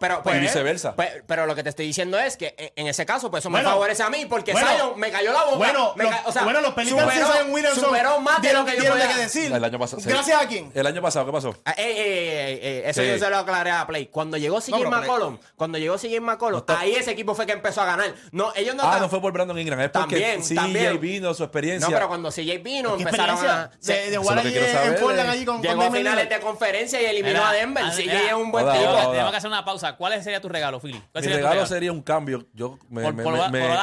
No. 0.09 0.17
no, 0.19 0.23
pero 0.23 0.37
Y 0.37 0.41
viceversa. 0.41 0.95
pues, 0.95 1.11
pero 1.27 1.47
lo 1.47 1.55
que 1.55 1.63
te 1.63 1.71
estoy 1.71 1.87
diciendo 1.87 2.19
es 2.19 2.37
que 2.37 2.55
en, 2.59 2.73
en 2.77 2.87
ese 2.89 3.05
caso, 3.07 3.31
pues 3.31 3.43
eso 3.43 3.51
me 3.51 3.57
Bueno. 3.59 3.71
favorece 3.71 4.03
a 4.03 4.11
mí 4.11 4.27
porque 4.27 4.53
Bueno. 4.53 4.69
Zion 4.69 4.99
me 5.01 5.11
cayó 5.11 5.33
la 5.33 5.45
boca. 5.45 5.57
Bueno, 5.57 5.93
me 5.97 6.05
los, 6.05 6.13
ca- 6.15 6.23
o 6.27 6.33
sea, 6.33 6.45
bueno, 6.45 6.61
los 6.61 6.75
Pelicans 6.75 7.03
superó- 7.15 7.33
Zion 7.33 7.53
Williamson 7.53 7.85
superó 7.85 8.21
más 8.21 8.43
de 8.43 8.53
lo 8.53 8.65
que 8.65 8.77
yo 8.77 8.91
podía- 8.93 9.09
qué 9.09 9.17
decir. 9.17 9.53
El 9.53 9.65
año 9.65 9.79
pasado. 9.79 10.03
Gracias 10.05 10.43
a 10.43 10.47
quién. 10.47 10.71
El 10.75 10.87
año 10.87 11.03
pasado, 11.03 11.27
¿qué 11.27 11.33
pasó? 11.33 11.57
Ah, 11.65 11.75
ey, 11.77 11.93
ey, 11.97 12.61
ey, 12.63 12.83
eso 12.87 13.03
Sí. 13.03 13.09
yo 13.09 13.19
se 13.19 13.31
lo 13.31 13.39
aclaré 13.39 13.71
a 13.71 13.87
Play. 13.87 14.07
Cuando 14.07 14.37
llegó 14.37 14.61
CJ 14.61 14.79
Play- 14.79 14.91
McCollum, 14.91 15.39
cuando 15.57 15.79
llegó 15.79 15.97
CJ 15.99 16.21
McCollum, 16.21 16.59
está- 16.61 16.81
ahí 16.81 16.95
ese 16.95 17.11
equipo 17.11 17.35
fue 17.35 17.47
que 17.47 17.53
empezó 17.53 17.83
a 17.83 17.87
ganar. 17.87 18.15
No, 18.33 18.53
ellos 18.55 18.75
no 18.75 18.83
Ah, 18.85 18.99
no 19.01 19.09
fue 19.09 19.21
por 19.21 19.33
Brandon 19.33 19.59
Ingram, 19.59 19.81
es 19.81 19.91
porque 19.91 20.39
también. 20.55 21.01
vino, 21.01 21.35
su 21.35 21.43
experiencia. 21.45 21.89
No, 21.89 21.95
pero 21.95 22.09
cuando 22.09 22.31
CJ 22.31 22.59
vino, 22.59 22.97
¿Qué 22.97 23.03
empezaron 23.03 23.37
a. 23.47 23.71
De, 23.83 24.17
jugar 24.17 24.43
que 24.43 24.49
allí 24.49 24.89
en 24.89 24.95
Portland 25.01 25.31
allí 25.31 25.45
con, 25.45 25.63
llegó 25.63 25.83
a 25.83 25.91
finales 25.91 26.29
de 26.29 26.41
conferencia 26.41 27.01
y 27.01 27.07
eliminó 27.07 27.45
a 27.45 27.53
Denver. 27.53 27.85
ah, 27.87 27.91
CJ 27.95 28.27
es 28.29 28.33
un 28.33 28.51
buen 28.51 28.65
tipo. 28.67 29.11
Tenemos 29.11 29.31
que 29.31 29.37
hacer 29.37 29.49
una 29.49 29.65
pausa. 29.65 29.96
¿Cuál 29.97 30.23
sería 30.23 30.41
tu 30.41 30.49
regalo, 30.49 30.81
Philly? 30.81 30.99
¿Cuál 31.13 31.13
Mi 31.15 31.21
sería 31.23 31.37
regalo 31.37 31.53
regalo? 31.55 31.67
sería 31.69 31.93
un 31.93 32.03
cambio. 32.03 32.47
Yo 32.55 32.79
me, 32.91 33.03
Por- 33.03 33.15
me- 33.15 33.23
por 33.23 33.33
me- 33.33 33.41
por 33.61 33.77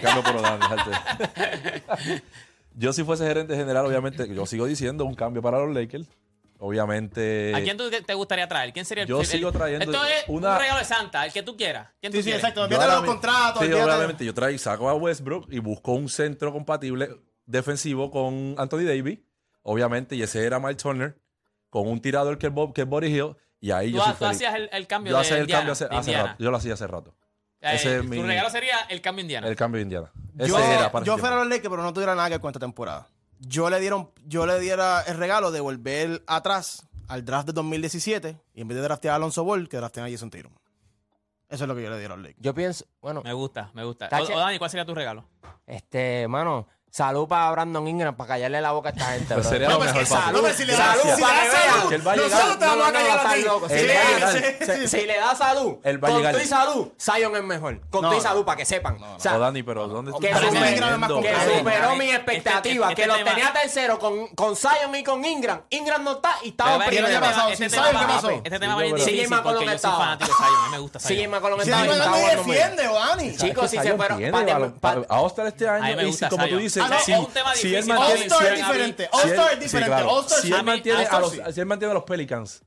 cambio 0.00 0.22
por 0.22 0.60
fíjate. 0.62 2.22
yo 2.74 2.92
si 2.92 3.04
fuese 3.04 3.26
gerente 3.26 3.56
general, 3.56 3.86
obviamente, 3.86 4.32
yo 4.34 4.46
sigo 4.46 4.66
diciendo 4.66 5.04
un 5.04 5.14
cambio 5.14 5.42
para 5.42 5.58
los 5.58 5.74
Lakers. 5.74 6.06
Obviamente. 6.62 7.52
¿A 7.54 7.62
quién 7.62 7.76
tú 7.78 7.90
te 7.90 8.14
gustaría 8.14 8.46
traer? 8.46 8.72
¿Quién 8.74 8.84
sería 8.84 9.04
el 9.04 9.08
Yo 9.08 9.20
el- 9.20 9.26
sigo 9.26 9.50
trayendo 9.50 9.84
Esto 9.90 10.04
es 10.04 10.24
una- 10.28 10.52
un 10.52 10.58
regalo 10.60 10.78
de 10.78 10.84
Santa, 10.84 11.24
el 11.24 11.32
que 11.32 11.42
tú 11.42 11.56
quieras. 11.56 11.88
¿Quién 12.00 12.12
tú 12.12 12.18
Sí, 12.18 12.22
sí, 12.22 12.24
quieres? 12.28 12.40
exacto. 12.42 12.64
Olvídate 12.64 12.86
los 12.92 13.00
mi- 13.02 13.08
contratos. 13.08 13.64
Sí, 13.64 13.72
obviamente. 13.72 14.24
Yo 14.26 14.34
traigo, 14.34 14.58
saco 14.58 14.88
a 14.90 14.94
Westbrook 14.94 15.46
y 15.50 15.58
busco 15.58 15.92
un 15.92 16.10
centro 16.10 16.52
compatible 16.52 17.08
defensivo 17.46 18.10
con 18.10 18.54
Anthony 18.58 18.84
Davis. 18.84 19.18
Obviamente, 19.62 20.16
y 20.16 20.22
ese 20.22 20.44
era 20.44 20.58
Mike 20.60 20.74
Turner, 20.76 21.18
con 21.70 21.88
un 21.88 22.00
tirador 22.00 22.36
que 22.38 22.48
es, 22.48 22.52
Bob, 22.52 22.74
que 22.74 22.82
es 22.82 22.86
Body 22.88 23.06
Hill. 23.08 23.36
Y 23.60 23.70
ahí 23.72 23.90
Tú, 23.90 23.98
yo 23.98 24.04
soy 24.04 24.14
tú 24.14 24.24
hacías 24.24 24.54
el, 24.54 24.70
el 24.72 24.86
cambio 24.86 25.10
Yo 25.12 25.16
de 25.16 25.22
hacía 25.22 25.36
el 25.36 25.42
Indiana, 25.42 25.58
cambio 25.60 25.72
hace, 25.72 25.84
de 25.88 25.96
hace 25.96 26.10
Indiana. 26.10 26.28
rato. 26.30 26.42
Yo 26.44 26.50
lo 26.50 26.56
hacía 26.56 26.74
hace 26.74 26.86
rato. 26.86 27.14
Eh, 27.60 27.70
ese 27.74 27.96
es 27.96 28.02
tu 28.02 28.08
mi- 28.08 28.22
regalo 28.22 28.48
sería 28.50 28.78
el 28.88 29.00
cambio 29.02 29.20
Indiana. 29.22 29.46
El 29.48 29.56
cambio 29.56 29.78
de 29.78 29.82
Indiana. 29.82 30.10
Ese 30.38 30.48
Yo, 30.48 30.58
era 30.58 30.90
para 30.90 31.04
yo 31.04 31.18
fuera 31.18 31.36
a 31.36 31.38
tiempo. 31.38 31.44
los 31.44 31.48
Lakers, 31.48 31.68
pero 31.70 31.82
no 31.82 31.92
tuviera 31.92 32.14
nada 32.14 32.28
que 32.28 32.34
ver 32.34 32.40
con 32.40 32.48
esta 32.50 32.60
temporada. 32.60 33.06
Yo 33.40 33.68
le 33.70 33.78
dieron, 33.80 34.10
yo 34.26 34.46
le 34.46 34.58
diera 34.60 35.02
el 35.02 35.16
regalo 35.18 35.50
de 35.50 35.60
volver 35.60 36.22
atrás 36.26 36.86
al 37.08 37.24
draft 37.24 37.46
de 37.48 37.52
2017 37.52 38.36
y 38.54 38.60
en 38.62 38.68
vez 38.68 38.76
de 38.76 38.82
draftear 38.82 39.12
a 39.12 39.16
Alonso 39.16 39.44
Ball, 39.44 39.68
que 39.68 39.76
draftean 39.76 40.06
a 40.06 40.10
Jason 40.10 40.30
Tatum. 40.30 40.52
Eso 41.48 41.64
es 41.64 41.68
lo 41.68 41.74
que 41.74 41.82
yo 41.82 41.90
le 41.90 41.98
diera 41.98 42.14
a 42.14 42.16
los 42.16 42.24
Lakers. 42.24 42.42
Yo 42.42 42.54
pienso, 42.54 42.84
bueno, 43.02 43.22
Me 43.24 43.32
gusta, 43.32 43.70
me 43.74 43.84
gusta. 43.84 44.08
Tache- 44.08 44.34
O, 44.34 44.38
Dani, 44.38 44.56
¿cuál 44.58 44.70
sería 44.70 44.84
tu 44.86 44.94
regalo? 44.94 45.24
este, 45.66 46.26
mano, 46.28 46.66
salud 46.90 47.28
para 47.28 47.50
Brandon 47.52 47.86
Ingram 47.86 48.14
para 48.16 48.28
callarle 48.28 48.60
la 48.60 48.72
boca 48.72 48.88
a 48.88 48.92
esta 48.92 49.04
gente. 49.12 49.34
Pues 49.34 49.46
sería 49.46 49.68
No, 49.68 49.74
lo 49.74 49.80
mejor 49.84 50.00
que 50.00 50.06
salud, 50.06 50.46
si 50.56 50.64
le 50.64 50.72
da- 50.76 50.94
Salud, 50.94 51.02
si 51.02 51.08
le 51.08 51.20
da 51.20 51.28
para 51.28 51.40
que 51.40 51.50
salud, 51.50 51.74
vean. 51.78 51.88
Que 51.88 51.94
él 51.94 52.06
va 52.08 52.12
a 52.12 52.16
llegar. 52.16 52.30
nosotros 52.30 52.58
te 52.58 52.64
vamos 52.66 52.74
a 52.74 52.78
No, 52.80 52.86
no, 52.86 52.98
callar 52.98 53.24
no, 53.24 53.30
a 53.30 53.34
ti. 53.34 53.40
Si 53.68 53.74
le 53.86 53.94
da- 53.94 54.04
llegar. 54.04 54.78
si- 54.80 54.88
Si 54.88 55.06
le 55.06 55.16
da 55.18 55.34
salud, 55.34 55.76
Él 55.84 56.04
va 56.04 56.08
a 56.08 56.10
con 56.10 56.18
llegar. 56.20 56.34
tu 56.34 56.40
y 56.40 56.46
salud, 56.46 56.88
Zion 57.00 57.36
es 57.36 57.42
mejor. 57.44 57.80
Con 57.90 58.02
No. 58.02 58.10
tu 58.10 58.16
y 58.16 58.20
salud, 58.20 58.44
para 58.44 58.56
que 58.56 58.64
sepan. 58.64 59.02
O 59.02 59.20
sea, 59.20 59.36
O 59.36 59.38
Dani, 59.38 59.62
pero 59.62 59.86
¿dónde 59.88 60.12
que, 60.20 60.28
Para 60.28 60.40
mí 60.40 60.46
super- 60.56 60.72
Ingram 60.72 60.92
es 60.92 60.98
más 60.98 61.08
que 61.10 61.16
superó 61.58 61.92
este- 61.92 62.14
expectativa, 62.14 62.88
este 62.90 63.02
que 63.02 63.08
lo 63.08 63.14
tema- 63.16 63.30
tenía 63.30 63.52
tercero 63.52 63.98
con, 63.98 64.26
con 64.28 64.56
Zion 64.56 64.94
y 64.94 65.04
con 65.04 65.24
Ingram. 65.24 65.60
Ingram 65.70 66.02
no 66.04 66.12
está 66.12 66.36
y 66.42 66.48
estaba 66.50 66.78
Pero, 66.78 66.90
primero. 66.90 67.06
¿qué 67.08 67.14
este 67.14 67.26
pasó? 67.28 67.40
tema- 67.40 67.56
¿Sin 67.56 67.64
este 67.66 67.76
Zion 67.76 67.86
tema 67.88 68.00
qué 68.00 68.06
va- 68.06 68.14
pasó? 68.16 68.30
Este 68.30 68.50
tema 68.50 68.60
Sí, 68.60 68.66
va 68.76 68.80
a 68.82 68.86
ir 68.86 68.94
difícil 68.94 69.28
porque 69.42 69.52
yo 69.52 69.66
soy 69.66 69.74
estaba. 69.76 69.98
fanático 69.98 70.28
de 70.30 70.34
Zion. 70.36 70.54
A 70.56 70.64
mí 70.64 70.70
me 70.72 70.78
gusta 70.78 70.98
Zion. 71.00 71.30
McCollum 71.30 71.60
Si 71.60 71.64
estaba 71.70 71.82
Zion 71.82 71.92
estaba 71.94 72.10
no 72.10 72.16
jugando 72.22 72.42
muy 72.44 72.56
bien. 72.56 72.70
defiende, 72.76 72.94
Dani. 73.00 73.36
Chicos, 73.36 73.70
si 73.70 73.78
se 73.78 73.96
fueron. 73.96 75.04
a 75.08 75.20
All-Star 75.20 75.46
este 75.46 75.68
año. 75.68 75.96
como 76.30 76.48
tú 76.48 76.56
dices, 76.58 76.79
no, 76.79 76.79
si, 77.04 77.12
es 77.12 77.18
un 77.18 77.32
tema 77.32 77.54
si 77.54 77.74
él 77.74 77.86
mantiene. 77.86 78.20
All-Star 78.20 78.40
si 78.40 78.46
es 78.46 78.56
diferente. 78.56 79.08
si 79.10 79.18
All-Star 79.18 79.52
es 79.52 79.60
diferente. 79.60 80.02
All-Star 80.02 80.40
Si 80.40 80.52
él 80.52 80.64
mantiene 80.64 81.04
a 81.04 81.20
los, 81.20 81.32
si 81.32 81.60
él 81.60 81.66
mantiene 81.66 81.90
a 81.90 81.94
los 81.94 82.04
Pelicans 82.04 82.62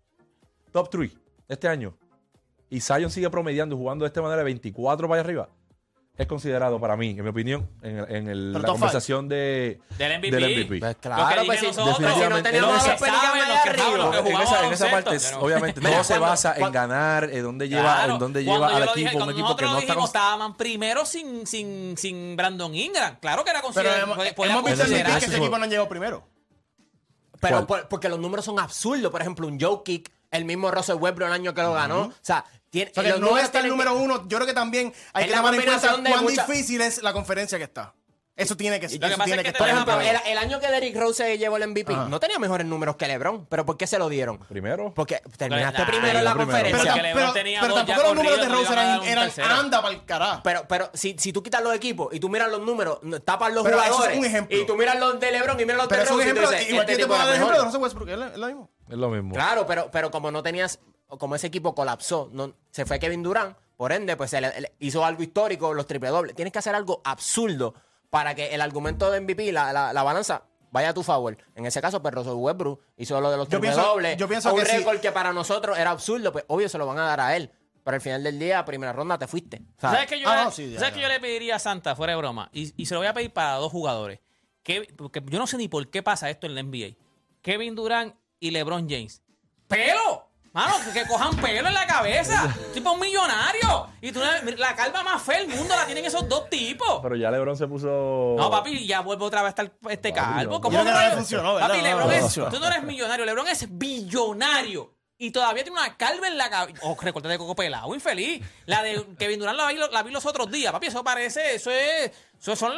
top 0.72 0.90
3 0.90 1.12
este 1.48 1.68
año 1.68 1.96
y 2.70 2.82
Zion 2.82 3.12
sigue 3.12 3.30
promediando 3.30 3.78
jugando 3.78 4.04
de 4.04 4.08
esta 4.08 4.22
manera 4.22 4.40
de 4.40 4.46
24 4.46 5.08
para 5.08 5.22
allá 5.22 5.26
arriba, 5.26 5.50
es 6.16 6.28
considerado 6.28 6.80
para 6.80 6.96
mí, 6.96 7.10
en 7.10 7.24
mi 7.24 7.30
opinión, 7.30 7.68
en, 7.82 7.98
el- 7.98 8.12
en 8.16 8.28
el- 8.30 8.50
Pero 8.54 8.62
la 8.68 8.72
conversación 8.72 9.28
de, 9.28 9.80
Del 9.98 10.20
MVP. 10.20 10.32
del 10.36 10.44
MVP. 10.46 10.80
Pues 10.80 10.96
que 10.96 11.02
claro, 11.02 11.42
pues 11.46 11.60
si, 11.60 11.66
nosotros. 11.68 11.98
si 11.98 12.02
no 12.04 12.10
Los 12.10 12.18
que 12.18 12.52
que 12.52 12.58
arriba. 12.60 14.12
que 14.24 14.30
en 14.30 14.42
esa, 14.42 14.68
en 14.68 14.74
esa 14.74 14.92
parte, 14.92 15.18
pero- 15.20 15.40
obviamente, 15.42 15.82
todo 15.82 16.04
se 16.04 16.14
cuando- 16.14 16.26
basa 16.28 16.56
en 16.58 16.72
ganar, 16.72 17.30
en 17.32 17.42
dónde 17.44 17.68
lleva, 17.68 17.82
Claro, 17.82 18.14
en 18.14 18.20
dónde 18.20 18.44
lleva 18.44 18.68
al 18.68 18.86
lo 18.86 18.94
dije, 18.94 19.08
equipo, 19.08 19.24
un 19.24 19.32
equipo 19.32 19.56
que 19.56 19.66
nosotros 19.66 19.70
no 19.70 19.74
lo 19.74 19.80
está 19.80 19.96
con- 19.96 20.04
estaban 20.06 20.56
primero 20.58 21.06
sin, 21.06 21.48
sin, 21.48 21.98
sin 21.98 22.36
Brandon 22.36 22.76
Ingram. 22.76 23.16
Claro 23.20 23.44
que 23.44 23.50
era 23.50 23.60
Pero 23.62 23.74
considerado. 23.74 24.04
hemos, 24.04 24.18
podía- 24.18 24.36
podía 24.36 24.52
hemos 24.52 24.66
visto 24.66 24.86
que 24.86 25.02
ese 25.26 25.38
equipo 25.38 25.58
no 25.58 25.64
han 25.64 25.70
llegado 25.70 25.90
primero. 25.90 26.28
Pero 27.42 27.66
porque 27.90 28.08
los 28.08 28.20
números 28.20 28.46
son 28.46 28.60
absurdos. 28.60 29.12
Por 29.12 29.20
ejemplo, 29.22 29.48
un 29.48 29.60
Joe 29.60 29.80
Kick, 29.84 30.12
el 30.34 30.46
mismo 30.46 30.70
Russell 30.72 30.96
Westbrook 30.98 31.28
el 31.30 31.34
año 31.34 31.54
que 31.54 31.62
lo 31.62 31.74
ganó. 31.74 32.02
O 32.02 32.14
sea, 32.22 32.44
tiene, 32.70 32.92
O 32.92 32.94
sea, 32.94 33.04
que 33.04 33.10
los 33.12 33.20
no 33.22 33.38
está 33.38 33.60
el 33.60 33.70
número 33.70 33.96
uno. 33.96 34.28
Yo 34.28 34.38
creo 34.38 34.48
que 34.48 34.54
también 34.54 34.92
hay 35.14 35.26
Es 35.26 35.30
que 35.32 35.36
tomar 35.38 35.54
en 35.56 35.62
cuenta 35.64 35.96
cuán 36.10 36.24
mucha- 36.24 36.46
difícil 36.46 36.82
es 36.82 37.02
la 37.04 37.14
conferencia 37.14 37.58
que 37.58 37.64
está. 37.66 37.94
Eso 38.36 38.58
tiene 38.58 38.80
que, 38.80 38.88
Lo 38.88 39.00
que 39.00 39.06
eso 39.06 39.10
pasa 39.16 39.26
tiene 39.26 39.42
es 39.42 39.46
que 39.46 39.52
que 39.52 39.52
te 39.54 39.58
Por 39.60 39.70
ejemplo, 39.70 40.02
el, 40.02 40.18
el 40.26 40.38
año 40.40 40.60
que 40.60 40.66
Derrick 40.66 40.98
Rose 40.98 41.24
se 41.24 41.38
llevó 41.38 41.58
el 41.58 41.68
MVP, 41.68 41.94
Ajá. 41.94 42.08
no 42.10 42.20
tenía 42.20 42.40
mejores 42.40 42.66
números 42.66 42.96
que 42.96 43.06
LeBron. 43.08 43.46
¿Pero 43.46 43.64
por 43.64 43.78
qué 43.78 43.86
se 43.86 44.00
lo 44.00 44.10
dieron? 44.10 44.40
Primero. 44.40 44.92
Porque 44.96 45.22
terminaste 45.38 45.78
Nah, 45.82 45.86
primero 45.86 46.18
en 46.18 46.26
la 46.26 46.34
primero. 46.34 46.52
Pero, 46.64 46.78
conferencia. 46.80 47.14
pero- 47.14 47.34
pero 47.62 47.74
tampoco 47.76 48.02
los 48.02 48.16
números 48.16 48.40
de 48.42 48.50
Rose 48.50 48.74
eran, 48.74 49.00
un 49.02 49.06
eran 49.08 49.32
anda 49.52 49.82
para 49.84 49.94
el 49.94 50.04
carajo. 50.06 50.42
Pero, 50.44 50.66
pero 50.68 50.90
si, 50.96 51.16
si 51.20 51.32
tú 51.32 51.44
quitas 51.44 51.62
los 51.62 51.76
equipos 51.76 52.12
y 52.12 52.20
tú 52.20 52.28
miras 52.28 52.50
los 52.50 52.62
números, 52.62 52.98
tapas 53.24 53.54
los 53.54 53.64
Pero 53.64 53.76
eso 53.78 53.84
es 53.86 53.92
jugadores 53.92 54.18
un 54.18 54.26
ejemplo. 54.26 54.58
y 54.58 54.66
tú 54.66 54.76
miras 54.78 54.98
los 55.00 55.20
de 55.20 55.32
LeBron 55.32 55.60
y 55.60 55.66
miras 55.66 55.78
los 55.78 55.88
Pero 55.88 56.00
de 56.02 56.06
es 56.06 56.10
un 56.12 56.18
Rose 56.18 56.30
ejemplo. 56.32 56.50
dices, 56.50 56.70
Igual 56.70 56.82
este 56.82 56.92
que 56.92 56.96
te 56.98 57.04
tipo 57.04 57.08
puedo 57.10 57.20
dar 57.20 57.28
era 57.28 57.36
el 57.36 57.42
ejemplo 57.44 57.60
de. 57.60 57.66
Russell 57.68 57.82
Westbrook. 57.84 58.10
Es 58.10 58.32
es 58.34 58.38
lo 58.40 58.48
mismo. 58.48 58.72
Es 58.90 58.98
lo 58.98 59.10
mismo. 59.10 59.34
Claro, 59.34 59.66
pero, 59.66 59.90
pero 59.92 60.12
como 60.12 60.32
no 60.32 60.44
tenías, 60.44 60.80
como 61.08 61.36
ese 61.36 61.48
equipo 61.48 61.74
colapsó, 61.76 62.30
no, 62.32 62.54
se 62.72 62.86
fue 62.86 63.00
Kevin 63.00 63.24
Durant, 63.24 63.58
por 63.78 63.92
ende, 63.92 64.16
pues 64.18 64.30
se 64.30 64.40
le, 64.42 64.62
le 64.62 64.74
hizo 64.80 65.04
algo 65.04 65.24
histórico, 65.24 65.74
los 65.74 65.88
triple 65.88 66.10
dobles. 66.10 66.36
Tienes 66.36 66.52
que 66.52 66.60
hacer 66.60 66.76
algo 66.76 67.02
absurdo 67.04 67.74
para 68.10 68.36
que 68.36 68.54
el 68.54 68.62
argumento 68.62 69.10
de 69.10 69.20
MVP, 69.22 69.52
la, 69.52 69.74
la, 69.74 69.92
la 69.94 70.04
balanza, 70.04 70.44
vaya 70.72 70.90
a 70.90 70.94
tu 70.94 71.02
favor. 71.04 71.38
En 71.56 71.66
ese 71.66 71.82
caso, 71.82 72.02
pues 72.02 72.14
Russell 72.14 72.34
Westbrook 72.34 72.80
hizo 72.98 73.20
lo 73.20 73.32
de 73.32 73.38
los 73.38 73.48
Yo 73.48 73.60
triple 73.60 73.70
pienso- 73.72 73.88
dobles. 73.88 74.18
yo 74.18 74.28
pienso 74.28 74.54
un 74.54 74.60
que 74.60 74.66
sí. 74.66 74.78
récord 74.78 75.00
que 75.00 75.12
para 75.12 75.34
nosotros 75.34 75.78
era 75.78 75.92
absurdo, 75.92 76.32
pues 76.32 76.46
obvio 76.48 76.70
se 76.70 76.78
lo 76.78 76.86
van 76.86 77.00
a 77.00 77.06
dar 77.06 77.20
a 77.20 77.36
él. 77.36 77.52
Pero 77.84 77.96
al 77.96 78.02
final 78.02 78.24
del 78.24 78.40
día, 78.40 78.64
primera 78.64 78.94
ronda, 78.94 79.18
te 79.18 79.28
fuiste. 79.28 79.62
O 79.78 79.82
sea, 79.82 79.92
¿Sabes 79.92 80.08
qué 80.08 80.20
yo, 80.20 80.30
Ah, 80.30 80.36
le- 80.38 80.44
no, 80.46 80.52
sí, 80.52 80.72
ya, 80.72 80.80
¿sabes 80.80 80.94
ya. 80.94 80.96
qué 80.98 81.02
yo 81.04 81.10
le 81.10 81.20
pediría 81.20 81.56
a 81.58 81.60
Santa, 81.60 81.96
fuera 81.96 82.14
de 82.14 82.18
broma? 82.18 82.50
Y, 82.54 82.74
y 82.82 82.86
se 82.86 82.94
lo 82.94 83.02
voy 83.02 83.08
a 83.08 83.14
pedir 83.14 83.34
para 83.34 83.56
dos 83.56 83.72
jugadores. 83.72 84.20
Que, 84.62 84.88
porque 84.96 85.22
yo 85.26 85.38
no 85.40 85.48
sé 85.48 85.58
ni 85.58 85.68
por 85.68 85.90
qué 85.90 86.02
pasa 86.02 86.30
esto 86.30 86.48
en 86.48 86.56
la 86.56 86.62
NBA. 86.64 86.96
Kevin 87.42 87.76
Durant 87.76 88.16
y 88.44 88.52
LeBron 88.52 88.90
James. 88.90 89.22
¡Pelo! 89.68 90.30
Mano, 90.52 90.76
que, 90.86 91.00
que 91.00 91.08
cojan 91.08 91.36
pelo 91.38 91.68
en 91.70 91.74
la 91.74 91.88
cabeza. 91.88 92.54
tipo 92.74 92.92
un 92.92 93.00
millonario. 93.00 93.88
Y 94.02 94.12
tú, 94.12 94.20
la 94.58 94.76
calva 94.76 95.02
más 95.02 95.24
fea 95.24 95.40
del 95.40 95.48
mundo 95.48 95.76
la 95.76 95.86
tienen 95.86 96.06
esos 96.06 96.28
dos 96.30 96.48
tipos. 96.50 97.00
Pero 97.02 97.16
ya 97.16 97.32
LeBron 97.32 97.58
se 97.58 97.66
puso. 97.68 98.36
No, 98.38 98.52
papi, 98.52 98.86
ya 98.86 99.00
vuelve 99.00 99.26
otra 99.26 99.42
vez 99.42 99.48
a 99.48 99.50
estar 99.50 99.72
este 99.90 100.12
Papi, 100.14 100.22
calvo. 100.36 100.54
no. 100.54 100.62
¿Cómo 100.62 100.78
no? 100.78 100.84
no 100.84 101.00
le 101.02 101.12
funcionó, 101.12 101.56
¿verdad? 101.56 101.70
Papi, 101.70 101.82
No, 101.82 101.88
Lebron 101.88 102.08
no, 102.08 102.12
es. 102.14 102.34
Tú 102.34 102.60
no 102.60 102.68
eres 102.68 102.84
millonario, 102.84 103.26
Lebron 103.26 103.48
es 103.48 103.66
billonario. 103.78 104.94
Y 105.24 105.32
todavía 105.32 105.64
tiene 105.64 105.80
una 105.80 105.96
calva 105.96 106.28
en 106.28 106.38
la 106.38 106.50
cabeza. 106.50 106.82
Oh, 106.84 106.98
recorte 107.00 107.30
de 107.30 107.38
coco 107.38 107.56
pelado, 107.56 107.96
infeliz. 107.96 108.44
La 108.66 108.84
de 108.84 109.06
Kevin 109.18 109.40
Durant 109.40 109.58
la 109.58 110.04
vi, 110.04 110.12
los 110.12 110.26
otros 110.26 110.52
días, 110.52 110.74
papi. 110.74 110.88
Eso 110.88 111.02
parece, 111.02 111.56
eso 111.56 111.72
es. 111.72 112.12
Eso. 112.38 112.52
Eso 112.52 112.70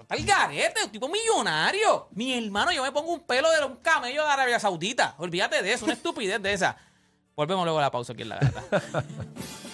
está 0.00 0.16
el 0.16 0.26
garete, 0.26 0.82
un 0.82 0.90
tipo 0.90 1.08
millonario. 1.08 2.08
Mi 2.10 2.36
hermano, 2.36 2.72
yo 2.72 2.82
me 2.82 2.90
pongo 2.90 3.12
un 3.12 3.20
pelo 3.20 3.48
de 3.52 3.64
un 3.64 3.76
camello 3.76 4.24
de 4.24 4.28
Arabia 4.28 4.58
Saudita. 4.58 5.14
Olvídate 5.18 5.62
de 5.62 5.74
eso, 5.74 5.84
una 5.84 5.94
estupidez 5.94 6.42
de 6.42 6.54
esa. 6.54 6.76
Volvemos 7.36 7.64
luego 7.64 7.78
a 7.78 7.82
la 7.82 7.90
pausa 7.92 8.14
aquí 8.14 8.22
en 8.22 8.30
la 8.30 8.38
gata. 8.40 9.04